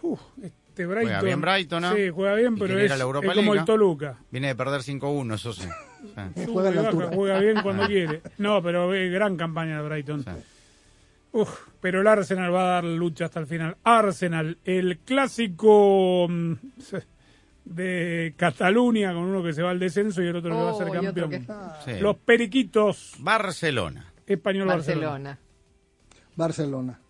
[0.02, 1.04] Uf, este Brighton.
[1.08, 1.94] Juega bien Brighton, ¿no?
[1.94, 4.16] Sí, juega bien, pero es, a la Europa es como el Toluca.
[4.30, 5.68] viene de perder 5-1, eso sí.
[6.52, 7.10] Juega la altura.
[7.14, 8.22] juega bien cuando quiere.
[8.38, 10.24] No, pero eh, gran campaña de Brighton.
[10.24, 10.30] Sí.
[11.32, 13.76] Uf, pero el Arsenal va a dar lucha hasta el final.
[13.84, 16.52] Arsenal, el clásico mm,
[17.64, 20.74] de Cataluña con uno que se va al descenso y el otro que va a
[20.74, 21.30] ser Oh, campeón.
[21.30, 21.44] que-
[21.84, 22.00] Sí.
[22.00, 25.06] Los Periquitos, Barcelona, español Barcelona.
[25.06, 25.38] Barcelona.
[26.36, 27.00] Barcelona.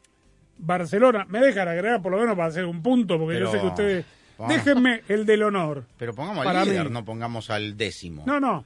[0.59, 3.67] Barcelona, me dejan agregar por lo menos para hacer un punto, porque yo sé que
[3.67, 4.05] ustedes...
[4.49, 5.85] Déjenme el del honor.
[5.99, 6.91] pero pongamos al líder, mí.
[6.91, 8.25] no pongamos al décimo.
[8.27, 8.65] No, no,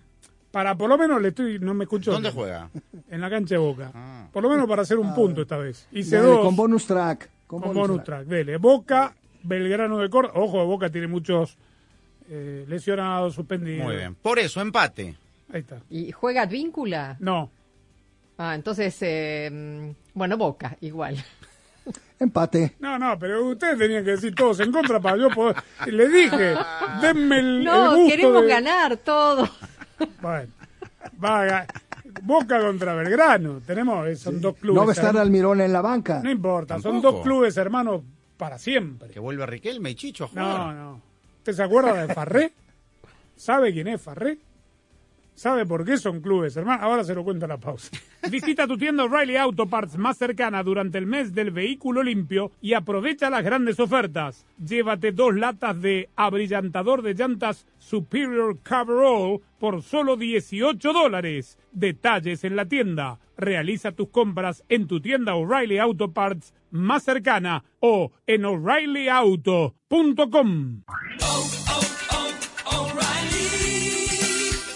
[0.55, 1.59] para por lo menos le estoy...
[1.59, 2.13] No me escucho.
[2.13, 2.71] ¿Dónde juega?
[3.11, 3.91] En la cancha de Boca.
[3.93, 4.29] Ah.
[4.33, 5.87] Por lo menos para hacer un punto esta vez.
[5.93, 7.29] Hice Dale, dos Con bonus track.
[7.47, 8.25] Con, con bonus track.
[8.27, 8.57] Dele.
[8.57, 10.35] Boca, Belgrano de Córdoba.
[10.41, 11.59] Ojo, Boca tiene muchos
[12.31, 13.85] eh, lesionados, suspendidos.
[13.85, 14.15] Muy bien.
[14.15, 15.17] Por eso, empate.
[15.53, 15.81] Ahí está.
[15.91, 17.17] ¿Y juega Advíncula?
[17.21, 17.51] No,
[18.39, 21.17] Ah, entonces, eh, bueno, Boca, igual.
[22.19, 22.75] Empate.
[22.79, 25.57] no, no, pero ustedes tenían que decir todos en contra para yo poder...
[25.87, 26.55] Le dije,
[27.03, 29.49] denme el, el No, gusto queremos de- ganar todo.
[30.21, 30.53] Bueno,
[31.23, 31.67] va a ga-
[32.23, 33.61] Boca contra Belgrano.
[33.67, 34.77] Tenemos, eh, son dos clubes.
[34.81, 35.17] No va a estar.
[35.17, 36.21] Almirón en la banca.
[36.23, 38.03] No importa, son dos clubes hermanos
[38.37, 39.09] para siempre.
[39.11, 40.47] Que vuelve Riquelme y Chicho a jugar.
[40.47, 41.01] No, no.
[41.39, 42.53] ¿Usted se acuerda de Farré?
[43.37, 44.39] ¿Sabe quién es Farré?
[45.35, 46.83] ¿Sabe por qué son clubes, hermano?
[46.83, 47.91] Ahora se lo cuento en la pausa.
[48.31, 52.75] Visita tu tienda O'Reilly Auto Parts más cercana durante el mes del vehículo limpio y
[52.75, 54.47] aprovecha las grandes ofertas.
[54.65, 61.59] Llévate dos latas de abrillantador de llantas Superior Coverall por solo 18 dólares.
[61.73, 63.19] Detalles en la tienda.
[63.37, 70.83] Realiza tus compras en tu tienda O'Reilly Auto Parts más cercana o en o'ReillyAuto.com.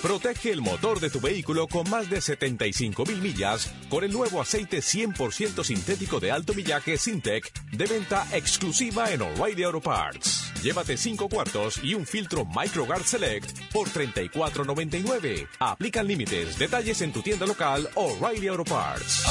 [0.03, 4.40] Protege el motor de tu vehículo con más de 75 mil millas con el nuevo
[4.40, 10.53] aceite 100% sintético de alto millaje Sintec de venta exclusiva en O'Reilly Auto Parts.
[10.62, 15.49] Llévate 5 cuartos y un filtro MicroGuard Select por $34.99.
[15.59, 16.57] Aplican límites.
[16.59, 19.24] Detalles en tu tienda local O'Reilly Auto Parts.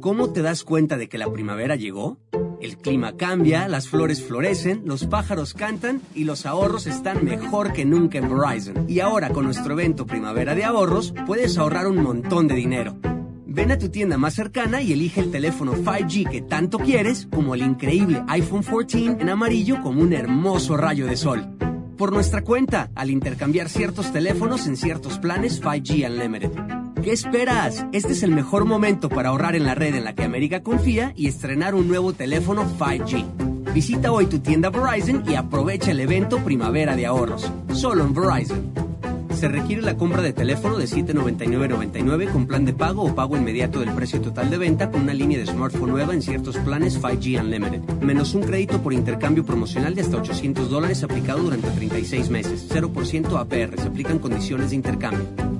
[0.00, 2.16] ¿Cómo te das cuenta de que la primavera llegó?
[2.62, 7.84] El clima cambia, las flores florecen, los pájaros cantan y los ahorros están mejor que
[7.84, 8.86] nunca en Verizon.
[8.88, 12.96] Y ahora con nuestro evento Primavera de Ahorros puedes ahorrar un montón de dinero.
[13.46, 17.54] Ven a tu tienda más cercana y elige el teléfono 5G que tanto quieres, como
[17.54, 21.46] el increíble iPhone 14 en amarillo como un hermoso rayo de sol.
[21.98, 26.89] Por nuestra cuenta, al intercambiar ciertos teléfonos en ciertos planes 5G Unlimited.
[27.02, 27.86] ¿Qué esperas?
[27.92, 31.14] Este es el mejor momento para ahorrar en la red en la que América confía
[31.16, 33.72] y estrenar un nuevo teléfono 5G.
[33.72, 38.70] Visita hoy tu tienda Verizon y aprovecha el evento Primavera de Ahorros, solo en Verizon.
[39.34, 43.80] Se requiere la compra de teléfono de 799.99 con plan de pago o pago inmediato
[43.80, 47.40] del precio total de venta con una línea de smartphone nueva en ciertos planes 5G
[47.40, 52.68] Unlimited, menos un crédito por intercambio promocional de hasta 800 dólares aplicado durante 36 meses,
[52.68, 55.59] 0% APR, se aplican condiciones de intercambio.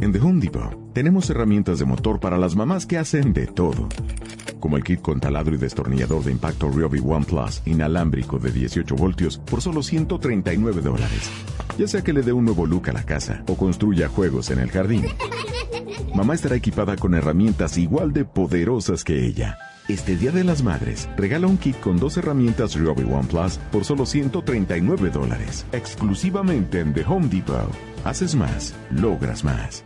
[0.00, 3.88] En The Home Depot tenemos herramientas de motor para las mamás que hacen de todo.
[4.58, 8.94] Como el kit con taladro y destornillador de impacto Ryobi One Plus inalámbrico de 18
[8.96, 11.30] voltios por solo 139 dólares.
[11.78, 14.58] Ya sea que le dé un nuevo look a la casa o construya juegos en
[14.60, 15.04] el jardín.
[16.14, 19.58] Mamá estará equipada con herramientas igual de poderosas que ella.
[19.88, 23.84] Este Día de las Madres, regala un kit con dos herramientas Ryobi One Plus por
[23.84, 25.66] solo 139 dólares.
[25.72, 27.68] Exclusivamente en The Home Depot.
[28.04, 29.84] Haces más, logras más.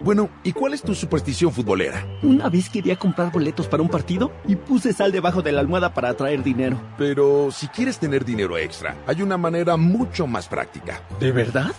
[0.00, 2.06] Bueno, ¿y cuál es tu superstición futbolera?
[2.22, 5.94] Una vez quería comprar boletos para un partido y puse sal debajo de la almohada
[5.94, 6.78] para atraer dinero.
[6.98, 11.00] Pero si quieres tener dinero extra, hay una manera mucho más práctica.
[11.20, 11.72] ¿De verdad?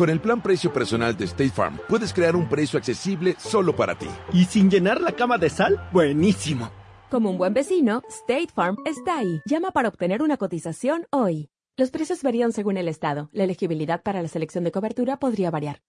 [0.00, 3.98] Con el plan precio personal de State Farm, puedes crear un precio accesible solo para
[3.98, 4.06] ti.
[4.32, 5.78] ¿Y sin llenar la cama de sal?
[5.92, 6.70] Buenísimo.
[7.10, 9.42] Como un buen vecino, State Farm está ahí.
[9.44, 11.50] Llama para obtener una cotización hoy.
[11.76, 13.28] Los precios varían según el estado.
[13.34, 15.82] La elegibilidad para la selección de cobertura podría variar.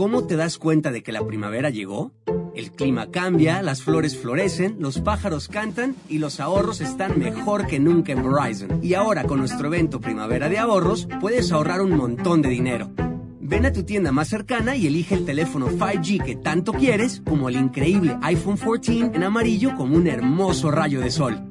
[0.00, 2.10] ¿Cómo te das cuenta de que la primavera llegó?
[2.54, 7.78] El clima cambia, las flores florecen, los pájaros cantan y los ahorros están mejor que
[7.80, 8.80] nunca en Verizon.
[8.82, 12.90] Y ahora con nuestro evento Primavera de Ahorros puedes ahorrar un montón de dinero.
[13.42, 17.50] Ven a tu tienda más cercana y elige el teléfono 5G que tanto quieres, como
[17.50, 21.42] el increíble iPhone 14 en amarillo como un hermoso rayo de sol.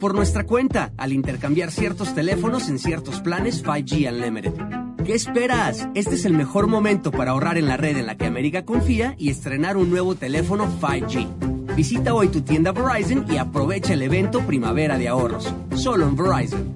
[0.00, 4.77] Por nuestra cuenta, al intercambiar ciertos teléfonos en ciertos planes 5G Unlimited.
[5.08, 5.88] ¿Qué esperas?
[5.94, 9.14] Este es el mejor momento para ahorrar en la red en la que América confía
[9.16, 11.74] y estrenar un nuevo teléfono 5G.
[11.74, 16.74] Visita hoy tu tienda Verizon y aprovecha el evento Primavera de Ahorros, solo en Verizon.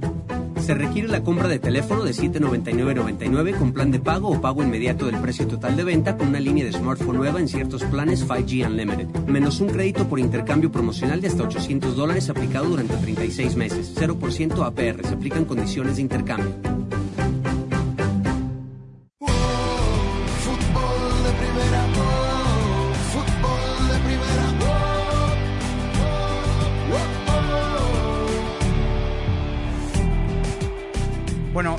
[0.58, 5.04] Se requiere la compra de teléfono de 799.99 con plan de pago o pago inmediato
[5.04, 8.66] del precio total de venta con una línea de smartphone nueva en ciertos planes 5G
[8.66, 13.94] Unlimited, menos un crédito por intercambio promocional de hasta 800 dólares aplicado durante 36 meses,
[13.94, 16.72] 0% APR, se aplican condiciones de intercambio.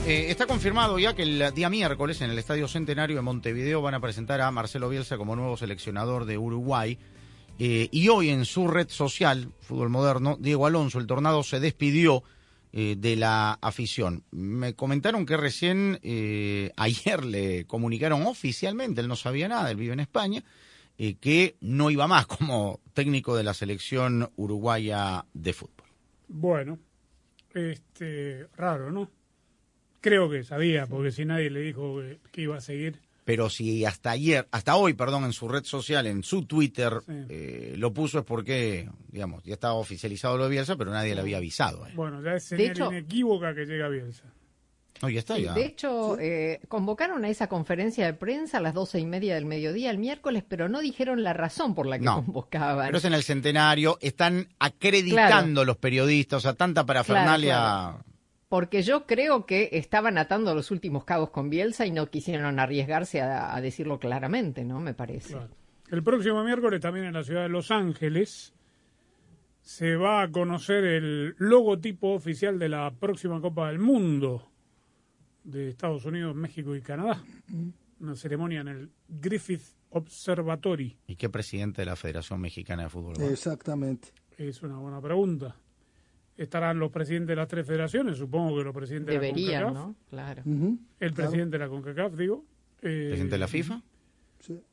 [0.06, 3.93] Eh, está confirmado ya que el día miércoles en el Estadio Centenario de Montevideo van
[3.93, 6.99] a presentar a Marcelo Bielsa como nuevo seleccionador de Uruguay.
[7.58, 12.24] Eh, y hoy en su red social, Fútbol Moderno, Diego Alonso, el Tornado, se despidió
[12.74, 14.24] eh, de la afición.
[14.32, 15.99] Me comentaron que recién
[16.76, 20.43] ayer le comunicaron oficialmente, él no sabía nada, él vive en España,
[20.97, 25.88] que no iba más como técnico de la selección uruguaya de fútbol.
[26.28, 26.78] Bueno,
[27.54, 29.10] este, raro, ¿no?
[30.04, 32.01] Creo que sabía, porque si nadie le dijo
[32.34, 32.99] que, iba a seguir.
[33.24, 37.14] Pero si hasta ayer, hasta hoy, perdón, en su red social, en su Twitter, Sí.
[37.30, 41.22] eh, lo puso es porque, digamos, ya estaba oficializado lo de Bielsa, pero nadie le
[41.22, 41.88] había avisado.
[41.88, 41.91] eh.
[41.95, 44.26] Bueno, ya es señal hecho- inequívoca que llega Bielsa.
[45.01, 45.54] No, ya está, ya.
[45.54, 49.45] de hecho, eh, convocaron a esa conferencia de prensa a las doce y media del
[49.45, 52.86] mediodía el miércoles, pero no dijeron la razón por la que No, convocaban.
[52.88, 57.56] Pero es en el centenario, están acreditando los periodistas, o sea, tanta parafernalia.
[57.56, 58.04] Claro,
[58.54, 63.20] Porque yo creo que estaban atando los últimos cabos con Bielsa y no quisieron arriesgarse
[63.20, 64.80] a, a decirlo claramente, ¿no?
[64.80, 65.36] Me parece.
[65.89, 68.54] El próximo miércoles también en la ciudad de Los Ángeles
[69.64, 74.51] se va a conocer el logotipo oficial de la próxima Copa del Mundo
[75.43, 77.24] de Estados Unidos, México y Canadá.
[78.01, 80.95] Una ceremonia en el Griffith Observatory.
[81.08, 83.16] ¿Y qué presidente de la Federación Mexicana de Fútbol?
[83.20, 83.26] va?
[83.26, 84.10] Exactamente.
[84.38, 85.56] Es una buena pregunta.
[86.36, 89.88] Estarán los presidentes de las tres federaciones, supongo que los presidentes de Deberían, la CONCACAF.
[89.88, 89.95] ¿no?
[90.09, 90.43] Claro.
[90.45, 91.15] El claro.
[91.15, 92.45] presidente de la CONCACAF, digo.
[92.81, 93.81] Eh, ¿Presidente de la FIFA?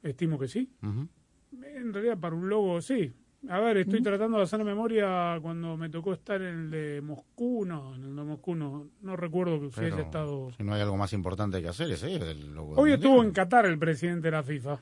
[0.02, 0.70] Estimo que sí.
[0.82, 3.12] En realidad, para un logo, sí.
[3.48, 7.64] A ver, estoy tratando de hacer memoria cuando me tocó estar en el de Moscú,
[7.64, 10.50] no, en el de Moscú no, no recuerdo que si Pero haya estado...
[10.56, 13.32] Si no hay algo más importante que hacer, ese es el logo Hoy estuvo en
[13.32, 14.78] Qatar el presidente de la FIFA.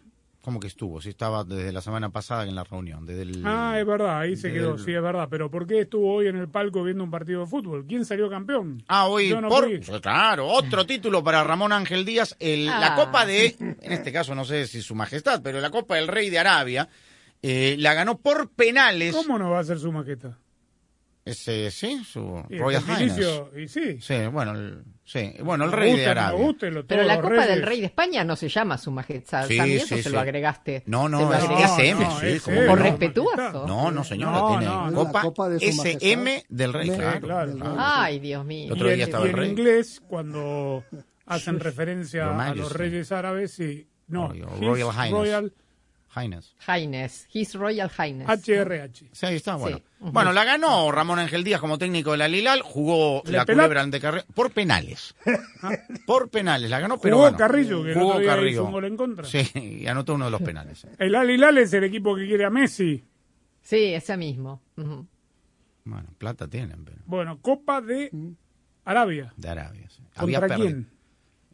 [0.49, 0.99] ¿Cómo que estuvo?
[1.03, 3.43] Si estaba desde la semana pasada en la reunión, desde el...
[3.45, 5.29] Ah, es verdad, ahí se quedó, el- sí, es verdad.
[5.31, 7.85] Pero ¿por qué estuvo hoy en el palco viendo un partido de fútbol?
[7.87, 8.83] ¿Quién salió campeón?
[8.89, 10.01] Ah, hoy no por fui.
[10.01, 12.97] claro, otro título para Ramón Ángel Díaz, el- la Ah.
[12.97, 16.31] Copa de, en este caso no sé si su majestad, pero la Copa del Rey
[16.31, 16.89] de Arabia,
[17.43, 19.15] eh, la ganó por penales.
[19.15, 20.39] ¿Cómo no va a ser su maqueta?
[21.27, 23.43] Ese, sí, su Y el Royal Highness.
[23.55, 24.01] Y sí.
[24.01, 26.39] Sí, bueno, el, sí, bueno, el rey guste, de Arabia.
[26.47, 27.49] guste, lo- Pero la Copa reyes.
[27.49, 29.47] del Rey de España no se llama Su Majestad.
[29.47, 30.09] Sí, eso sí, se sí.
[30.11, 30.83] lo agregaste.
[30.87, 31.71] No, no, Se es.
[31.71, 33.67] SM, no, sí, como Por respetuoso.
[33.67, 36.49] No, no, señora, No, tiene no, la Copa Copa de Su SM Majestad.
[36.51, 37.21] del Rey, claro.
[37.21, 37.53] claro.
[37.57, 37.77] claro.
[37.79, 38.67] Ay, Dios mío.
[38.67, 39.51] El otro y día en, estaba y el en rey.
[39.51, 40.85] inglés, cuando
[41.27, 44.29] hacen referencia a los reyes árabes, y no,
[44.61, 45.11] Royal- Highness.
[45.13, 45.53] Royal
[46.15, 46.55] Highness.
[46.67, 47.29] Highness.
[47.33, 48.29] His Royal Highness.
[48.29, 49.09] HRH.
[49.13, 49.77] Sí, ahí está, bueno.
[49.79, 49.85] Sí.
[50.01, 53.83] Bueno, la ganó Ramón Ángel Díaz como técnico de la Lilal, jugó ¿Le la culebra
[53.83, 55.15] ante Carrillo por penales.
[56.07, 57.37] por penales, la ganó, pero Jugó ganó.
[57.39, 58.49] Carrillo, que el Jugó Carrillo.
[58.51, 59.25] hizo un gol en contra.
[59.25, 60.87] Sí, y anotó uno de los penales.
[60.99, 63.05] El Al Hilal es el equipo que quiere a Messi.
[63.61, 64.63] Sí, ese mismo.
[64.77, 68.11] Bueno, plata tienen, pero Bueno, Copa de
[68.85, 69.33] Arabia.
[69.37, 69.89] de Arabia.
[69.91, 70.03] sí.
[70.17, 70.61] ¿Contra perdido.
[70.61, 70.91] quién?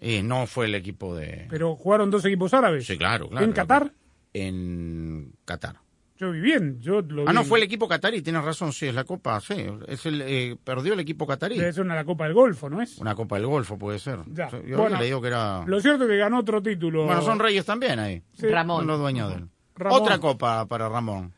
[0.01, 1.47] Y no fue el equipo de...
[1.49, 2.87] Pero jugaron dos equipos árabes.
[2.87, 3.45] Sí, claro, claro.
[3.47, 3.93] ¿En Qatar?
[4.35, 5.77] En Qatar.
[6.17, 6.81] Yo vi bien.
[6.81, 7.35] Yo lo Ah, vi.
[7.35, 9.55] no, fue el equipo catarí, tienes razón, sí, es la Copa, sí.
[9.89, 11.59] Es el, eh, perdió el equipo catarí.
[11.59, 12.99] Debe ser una la Copa del Golfo, ¿no es?
[12.99, 14.21] Una Copa del Golfo puede ser.
[14.33, 14.49] Ya.
[14.51, 15.65] Yo Bueno, había leído que era...
[15.67, 17.05] Lo cierto es que ganó otro título.
[17.07, 18.23] Bueno, son reyes también ahí.
[18.35, 18.47] Sí.
[18.47, 18.79] Ramón.
[18.81, 19.49] Son los dueños de él.
[19.77, 20.03] Ramón.
[20.03, 21.33] Otra copa para Ramón.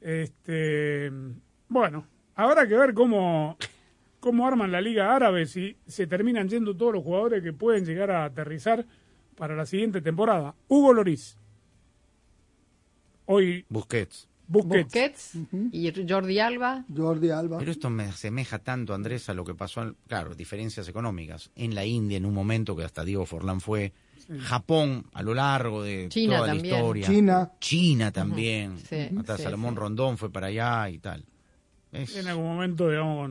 [0.00, 1.10] Este,
[1.68, 2.06] bueno,
[2.36, 3.56] habrá que ver cómo,
[4.20, 8.12] cómo arman la Liga Árabe, si se terminan yendo todos los jugadores que pueden llegar
[8.12, 8.86] a aterrizar
[9.36, 10.54] para la siguiente temporada.
[10.68, 11.38] Hugo Loris.
[13.26, 14.28] Hoy Busquets.
[14.48, 14.84] Busquets.
[14.84, 15.32] Busquets
[15.72, 16.84] y Jordi Alba.
[16.96, 17.58] Jordi Alba.
[17.58, 21.50] Pero esto me asemeja tanto, Andrés, a lo que pasó, en- claro, diferencias económicas.
[21.56, 23.92] En la India, en un momento que hasta Diego Forlán fue.
[24.40, 26.72] Japón, a lo largo de China toda también.
[26.74, 27.06] la historia.
[27.06, 27.52] China.
[27.60, 28.76] China también.
[28.78, 29.80] Sí, hasta sí, Salomón sí.
[29.80, 31.24] Rondón fue para allá y tal.
[31.92, 33.30] Es- En algún momento, digamos,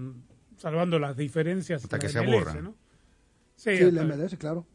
[0.58, 1.84] salvando las diferencias.
[1.84, 2.64] Hasta la que se MLS, aburran.
[2.64, 2.76] ¿no?
[3.58, 4.66] Sí, la MLS, claro.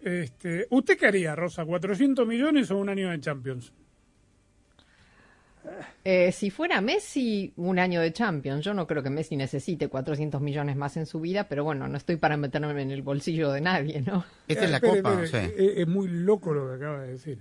[0.00, 1.64] este, ¿Usted qué haría, Rosa?
[1.64, 3.72] ¿400 millones o un año de Champions?
[6.04, 8.64] Eh, si fuera Messi, un año de Champions.
[8.64, 11.96] Yo no creo que Messi necesite 400 millones más en su vida, pero bueno, no
[11.96, 14.24] estoy para meterme en el bolsillo de nadie, ¿no?
[14.48, 15.54] Esta es la Espere, copa, espere, sí.
[15.58, 17.38] es, es muy loco lo que acaba de decir.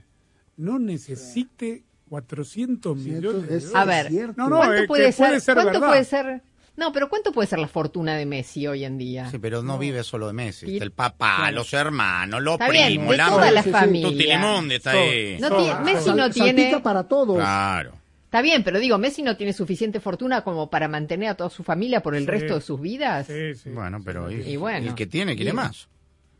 [0.57, 3.71] No necesite 400 millones.
[3.73, 4.33] A ver, cierto.
[4.37, 5.27] No, no, ¿cuánto puede ser?
[5.27, 5.87] puede ser ¿Cuánto verdad.
[5.87, 6.41] puede ser?
[6.77, 9.29] No, pero ¿cuánto puede ser la fortuna de Messi hoy en día?
[9.29, 10.73] Sí, pero no, vive solo de Messi.
[10.73, 11.55] Está el papá, Claro.
[11.57, 14.75] los hermanos, los Está bien, primos, de la toda la familia.
[14.75, 15.37] Está ahí.
[15.39, 16.79] No Messi no tiene.
[16.81, 17.37] para todos.
[17.37, 18.00] Claro.
[18.31, 21.65] Está bien, pero digo, Messi no tiene suficiente fortuna como para mantener a toda su
[21.65, 22.27] familia por el Sí.
[22.31, 23.27] resto de sus vidas.
[23.27, 24.87] Sí, sí, Bueno, pero y- Y bueno.
[24.87, 25.89] el que tiene quiere más.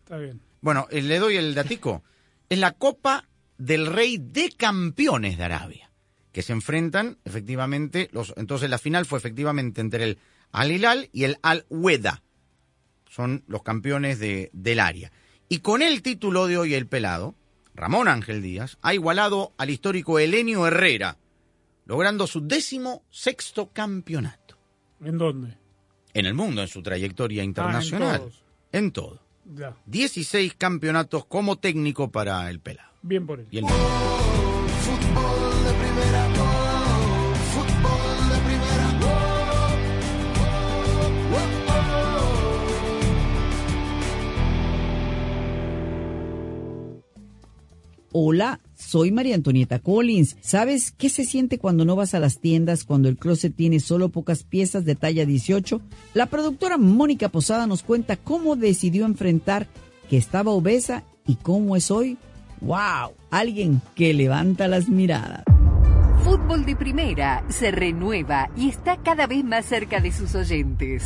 [0.04, 0.40] está bien.
[0.62, 2.02] Bueno, eh, le doy el datico.
[2.48, 3.28] Es la Copa
[3.58, 5.92] del Rey de Campeones de Arabia,
[6.32, 8.34] que se enfrentan efectivamente los.
[8.38, 10.18] Entonces la final fue efectivamente entre el
[10.54, 12.24] Al Hilal y el Al Weda.
[13.10, 15.12] Son los campeones de, del área.
[15.50, 17.36] Y con el título de hoy el pelado,
[17.76, 21.18] Ramón Ángel Díaz, ha igualado al histórico Elenio Herrera,
[21.92, 24.56] logrando su décimo sexto campeonato
[25.04, 25.58] ¿En dónde?
[26.14, 28.20] en el mundo en su trayectoria internacional.
[28.22, 28.44] todos.
[28.72, 29.20] en todo.
[29.54, 32.92] Ya, 16 campeonatos como técnico para el pelado.
[33.02, 33.48] bien por él.
[33.52, 33.66] Y el-
[48.14, 50.36] Hola, soy María Antonieta Collins.
[50.42, 54.10] ¿Sabes qué se siente cuando no vas a las tiendas cuando el closet tiene solo
[54.10, 55.80] pocas piezas de talla 18?
[56.14, 59.68] La productora Mónica Posada nos cuenta cómo decidió enfrentar
[60.10, 62.18] que estaba obesa y cómo es hoy.
[62.60, 63.14] ¡Wow!
[63.30, 65.46] Alguien que levanta las miradas.
[66.26, 71.06] Fútbol de Primera se renueva y está cada vez más cerca de sus oyentes.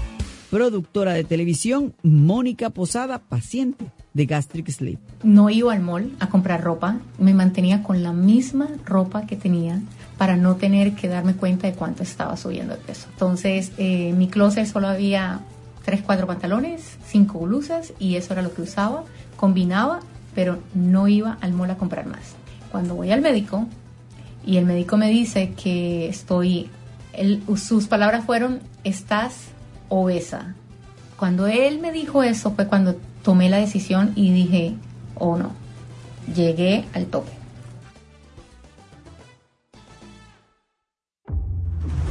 [0.51, 4.99] Productora de televisión, Mónica Posada, paciente de Gastric Sleep.
[5.23, 9.79] No iba al mall a comprar ropa, me mantenía con la misma ropa que tenía
[10.17, 13.07] para no tener que darme cuenta de cuánto estaba subiendo de peso.
[13.13, 15.39] Entonces, eh, en mi closet solo había
[15.85, 19.05] tres, cuatro pantalones, cinco blusas y eso era lo que usaba.
[19.37, 20.01] Combinaba,
[20.35, 22.35] pero no iba al mall a comprar más.
[22.73, 23.67] Cuando voy al médico
[24.45, 26.69] y el médico me dice que estoy,
[27.55, 29.45] sus palabras fueron, estás
[29.91, 30.55] obesa.
[31.17, 34.73] Cuando él me dijo eso fue cuando tomé la decisión y dije,
[35.15, 35.51] oh no,
[36.33, 37.40] llegué al tope.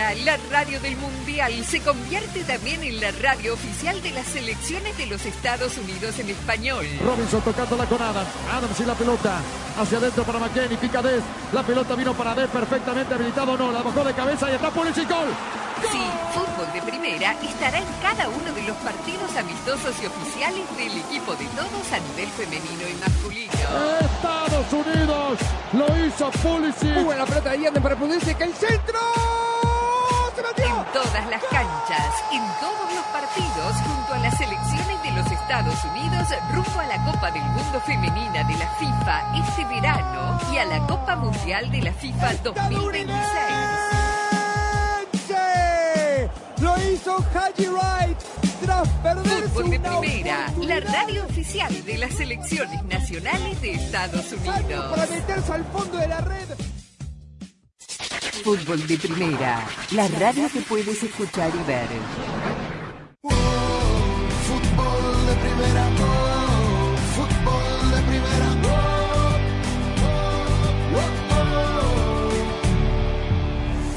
[0.00, 4.96] Primera, la radio del Mundial, se convierte también en la radio oficial de las selecciones
[4.96, 6.86] de los Estados Unidos en español.
[7.04, 8.28] Robinson tocándola con Adams.
[8.50, 9.40] Adams y la pelota.
[9.78, 10.76] Hacia adentro para McKenny.
[10.76, 11.22] Pica Des.
[11.52, 13.56] La pelota vino para Des perfectamente habilitado.
[13.58, 15.08] No, la bajó de cabeza y está Pulisic.
[15.08, 15.28] Gol.
[15.92, 16.02] Sí,
[16.34, 21.34] Fútbol de Primera estará en cada uno de los partidos amistosos y oficiales del equipo
[21.34, 23.52] de todos a nivel femenino y masculino.
[24.00, 25.38] Estados Unidos
[25.72, 26.94] lo hizo Pulisic.
[26.94, 28.40] Muy buena pelota de Yanden para Pulisic.
[28.40, 29.49] ¡El centro!
[30.62, 35.84] En todas las canchas, en todos los partidos, junto a las selecciones de los Estados
[35.84, 40.64] Unidos, rumbo a la Copa del Mundo Femenina de la FIFA este verano y a
[40.66, 43.10] la Copa Mundial de la FIFA 2026.
[46.60, 48.18] Lo hizo Haji Wright
[48.62, 54.26] tras perderse Fútbol de una Primera, la radio oficial de las selecciones nacionales de Estados
[54.44, 55.10] para Unidos.
[55.10, 56.48] meterse al fondo de la red.
[58.42, 61.88] Fútbol de Primera, la radio que puedes escuchar y ver.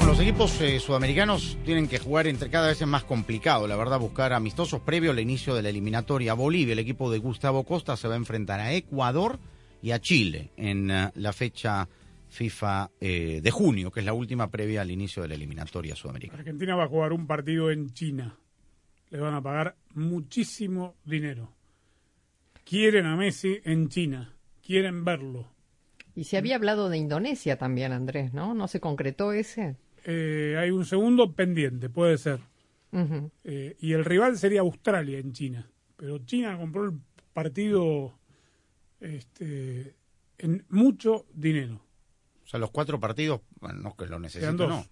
[0.06, 3.98] Los equipos eh, sudamericanos tienen que jugar entre cada vez es más complicado, la verdad,
[3.98, 6.34] buscar amistosos previo al inicio de la eliminatoria.
[6.34, 9.38] Bolivia, el equipo de Gustavo Costa, se va a enfrentar a Ecuador
[9.80, 11.88] y a Chile en eh, la fecha
[12.34, 16.40] FIFA eh, de junio, que es la última previa al inicio de la eliminatoria sudamericana.
[16.40, 18.36] Argentina va a jugar un partido en China.
[19.10, 21.52] Le van a pagar muchísimo dinero.
[22.64, 24.34] Quieren a Messi en China.
[24.66, 25.46] Quieren verlo.
[26.16, 28.52] Y se había hablado de Indonesia también, Andrés, ¿no?
[28.52, 29.76] ¿No se concretó ese?
[30.04, 32.40] Eh, hay un segundo pendiente, puede ser.
[33.44, 35.68] Eh, y el rival sería Australia en China.
[35.96, 36.92] Pero China compró el
[37.32, 38.18] partido
[39.00, 39.94] este,
[40.38, 41.83] en mucho dinero.
[42.44, 44.86] O sea, los cuatro partidos, bueno, no es que lo necesito, no.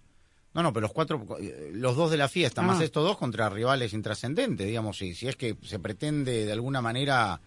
[0.55, 1.25] No, no, pero los cuatro,
[1.73, 2.65] los dos de la fiesta, Ah.
[2.65, 6.79] más estos dos contra rivales intrascendentes, digamos, si, si es que se pretende de alguna
[6.81, 7.41] manera,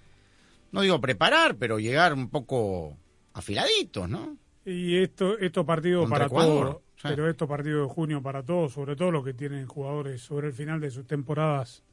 [0.72, 2.96] no digo preparar, pero llegar un poco
[3.32, 4.36] afiladitos, ¿no?
[4.64, 7.02] Y esto, estos partidos para todos, sí.
[7.08, 10.52] pero estos partidos de junio para todos, sobre todo los que tienen jugadores sobre el
[10.52, 11.84] final de sus temporadas,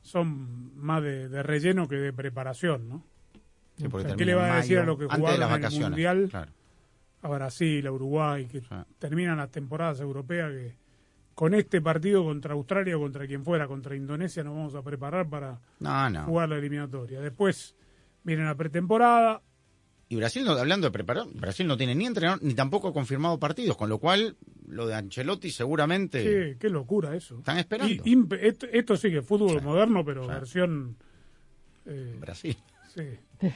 [0.00, 3.04] son más de, de relleno que de preparación, ¿no?
[3.76, 5.80] Sí, porque O sea, ¿Qué le va a decir a los que jugaron en el
[5.80, 6.52] Mundial, claro.
[7.22, 8.62] A Brasil, a Uruguay, que
[8.98, 10.76] terminan las temporadas europeas que
[11.34, 15.28] con este partido contra Australia o contra quien fuera, contra Indonesia, nos vamos a preparar
[15.28, 16.24] para No, no.
[16.24, 17.20] jugar la eliminatoria.
[17.20, 17.74] Después
[18.22, 19.40] viene la pretemporada,
[20.08, 23.38] Y Brasil, no, hablando de preparar, Brasil no tiene ni entrenador ni tampoco ha confirmado
[23.38, 24.36] partidos, con lo cual
[24.68, 26.22] lo de Ancelotti seguramente.
[26.52, 27.38] Sí, qué locura eso.
[27.38, 28.02] Están esperando.
[28.04, 28.28] Y-
[28.72, 30.96] esto sí que es fútbol moderno, pero versión...
[31.86, 32.56] eh, Brasil.
[32.94, 33.02] Sí.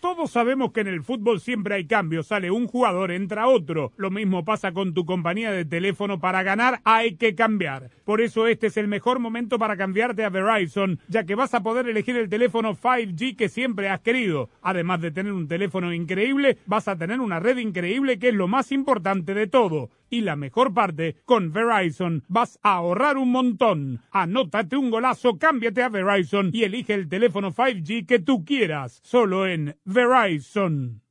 [0.00, 3.92] Todos sabemos que en el fútbol siempre hay cambios, sale un jugador, entra otro.
[3.98, 7.90] Lo mismo pasa con tu compañía de teléfono, para ganar hay que cambiar.
[8.06, 11.62] Por eso este es el mejor momento para cambiarte a Verizon, ya que vas a
[11.62, 14.48] poder elegir el teléfono 5G que siempre has querido.
[14.62, 18.48] Además de tener un teléfono increíble, vas a tener una red increíble que es lo
[18.48, 19.90] más importante de todo.
[20.10, 24.00] Y la mejor parte, con Verizon vas a ahorrar un montón.
[24.10, 29.00] Anótate un golazo, cámbiate a Verizon y elige el teléfono 5G que tú quieras.
[29.04, 31.02] Solo en Verizon.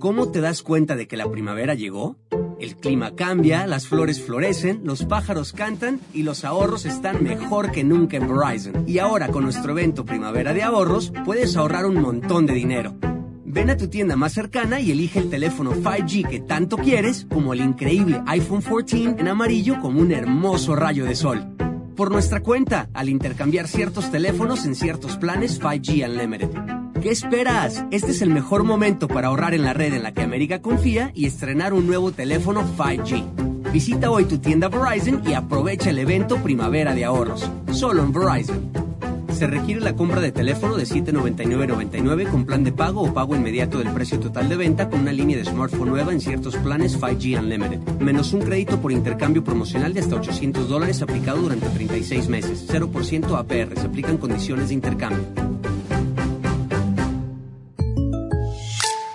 [0.00, 2.18] ¿Cómo te das cuenta de que la primavera llegó?
[2.60, 7.84] El clima cambia, las flores florecen, los pájaros cantan y los ahorros están mejor que
[7.84, 8.84] nunca en Verizon.
[8.86, 12.94] Y ahora con nuestro evento Primavera de Ahorros puedes ahorrar un montón de dinero.
[13.54, 17.52] Ven a tu tienda más cercana y elige el teléfono 5G que tanto quieres, como
[17.52, 21.46] el increíble iPhone 14 en amarillo como un hermoso rayo de sol.
[21.94, 26.50] Por nuestra cuenta, al intercambiar ciertos teléfonos en ciertos planes 5G Unlimited.
[27.00, 27.84] ¿Qué esperas?
[27.92, 31.12] Este es el mejor momento para ahorrar en la red en la que América confía
[31.14, 33.70] y estrenar un nuevo teléfono 5G.
[33.70, 38.93] Visita hoy tu tienda Verizon y aprovecha el evento Primavera de Ahorros, solo en Verizon.
[39.34, 43.78] Se requiere la compra de teléfono de 799.99 con plan de pago o pago inmediato
[43.78, 47.40] del precio total de venta con una línea de smartphone nueva en ciertos planes 5G
[47.40, 52.64] Unlimited, menos un crédito por intercambio promocional de hasta 800 dólares aplicado durante 36 meses,
[52.68, 55.24] 0% APR, se aplican condiciones de intercambio.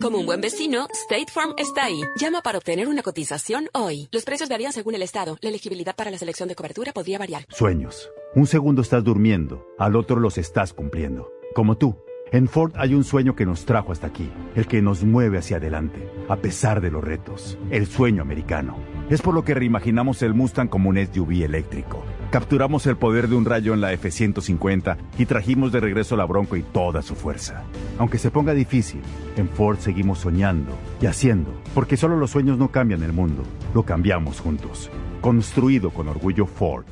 [0.00, 2.00] Como un buen vecino, State Farm está ahí.
[2.16, 4.08] Llama para obtener una cotización hoy.
[4.12, 5.38] Los precios varían según el estado.
[5.40, 7.46] La elegibilidad para la selección de cobertura podría variar.
[7.48, 8.08] Sueños.
[8.36, 11.32] Un segundo estás durmiendo, al otro los estás cumpliendo.
[11.52, 11.96] Como tú.
[12.30, 15.56] En Ford hay un sueño que nos trajo hasta aquí, el que nos mueve hacia
[15.56, 18.76] adelante, a pesar de los retos, el sueño americano.
[19.08, 22.04] Es por lo que reimaginamos el Mustang como un SUV eléctrico.
[22.30, 26.56] Capturamos el poder de un rayo en la F-150 y trajimos de regreso la Bronco
[26.56, 27.64] y toda su fuerza.
[27.96, 29.00] Aunque se ponga difícil,
[29.36, 33.82] en Ford seguimos soñando y haciendo, porque solo los sueños no cambian el mundo, lo
[33.84, 34.90] cambiamos juntos.
[35.22, 36.84] Construido con orgullo Ford.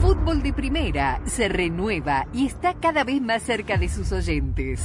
[0.00, 4.84] Fútbol de Primera se renueva y está cada vez más cerca de sus oyentes.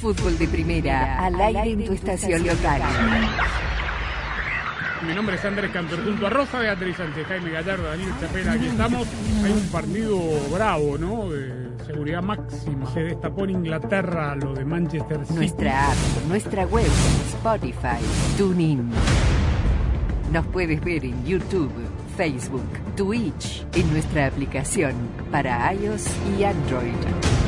[0.00, 2.82] Fútbol de Primera, al aire en tu estación local.
[5.06, 8.66] Mi nombre es Andrés Cantor, junto a Rosa Beatriz Sánchez, Jaime Gallardo, Daniel Chapela, aquí
[8.66, 9.08] estamos.
[9.44, 10.20] Hay un partido
[10.52, 11.30] bravo, ¿no?
[11.30, 12.86] De seguridad máxima.
[12.92, 15.34] Se destapó en Inglaterra lo de Manchester City.
[15.34, 15.96] Nuestra app,
[16.28, 16.90] nuestra web,
[17.26, 17.98] Spotify,
[18.36, 18.90] TuneIn.
[20.32, 21.72] Nos puedes ver en YouTube,
[22.16, 24.94] Facebook, Twitch, en nuestra aplicación
[25.32, 26.06] para iOS
[26.38, 27.47] y Android.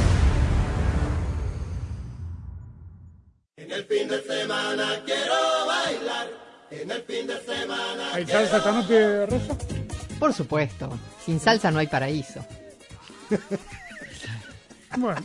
[8.21, 9.57] ¿Hay salsa esta noche, Rosa?
[10.19, 10.89] Por supuesto.
[11.25, 12.45] Sin salsa no hay paraíso.
[14.97, 15.21] Bueno,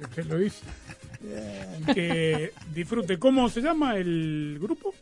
[0.00, 0.62] usted lo dice.
[1.92, 3.18] Que disfrute.
[3.18, 4.94] ¿Cómo se llama el grupo?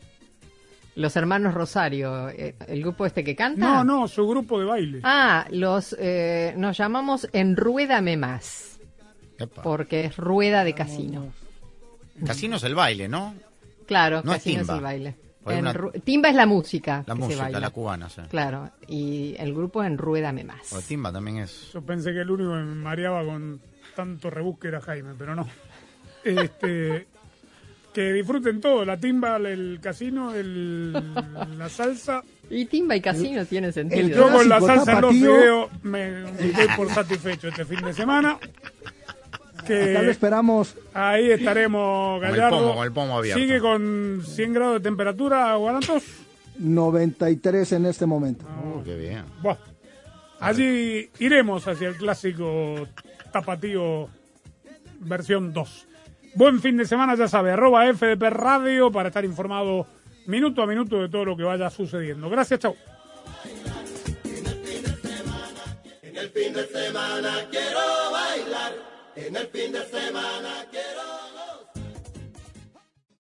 [0.95, 3.59] Los hermanos Rosario, eh, el grupo este que canta.
[3.61, 4.99] No, no, su grupo de baile.
[5.03, 8.79] Ah, los eh, nos llamamos Enruédame Más,
[9.37, 9.61] Epa.
[9.61, 11.31] porque es rueda de casino.
[12.25, 13.35] Casino es el baile, ¿no?
[13.85, 14.75] Claro, No casino es, timba.
[14.77, 15.15] el baile.
[15.45, 17.03] Una- Enru- Timba es la música.
[17.07, 17.59] La que se música, baila.
[17.59, 18.21] la cubana, sí.
[18.29, 20.71] Claro, y el grupo Enruédame Más.
[20.73, 21.71] O timba también es.
[21.73, 23.59] Yo pensé que el único que me mareaba con
[23.95, 25.47] tanto rebusque era Jaime, pero no.
[26.23, 27.07] Este,
[27.93, 30.93] que disfruten todo, la timba, el casino, el,
[31.57, 32.23] la salsa.
[32.49, 34.07] Y timba y casino tiene sentido.
[34.09, 37.93] Yo con la salsa en los videos me, me doy por satisfecho este fin de
[37.93, 38.37] semana.
[39.65, 40.75] Que Acá lo esperamos.
[40.93, 42.59] ahí estaremos, Con el Gallardo.
[42.59, 43.39] pomo, con el pomo abierto.
[43.41, 46.03] Sigue con 100 grados de temperatura, Guarantos.
[46.57, 48.45] 93 en este momento.
[48.45, 49.25] Uh, qué bien.
[49.41, 49.57] Buah.
[50.39, 52.87] Allí iremos hacia el clásico
[53.31, 54.09] tapatío
[54.99, 55.87] versión 2.
[56.35, 59.85] Buen fin de semana, ya sabe, arroba FDP Radio para estar informado
[60.27, 62.29] minuto a minuto de todo lo que vaya sucediendo.
[62.29, 62.75] Gracias, chao.
[66.01, 67.79] En el fin de semana quiero
[68.11, 68.90] bailar.
[69.15, 71.60] En el fin de semana quiero...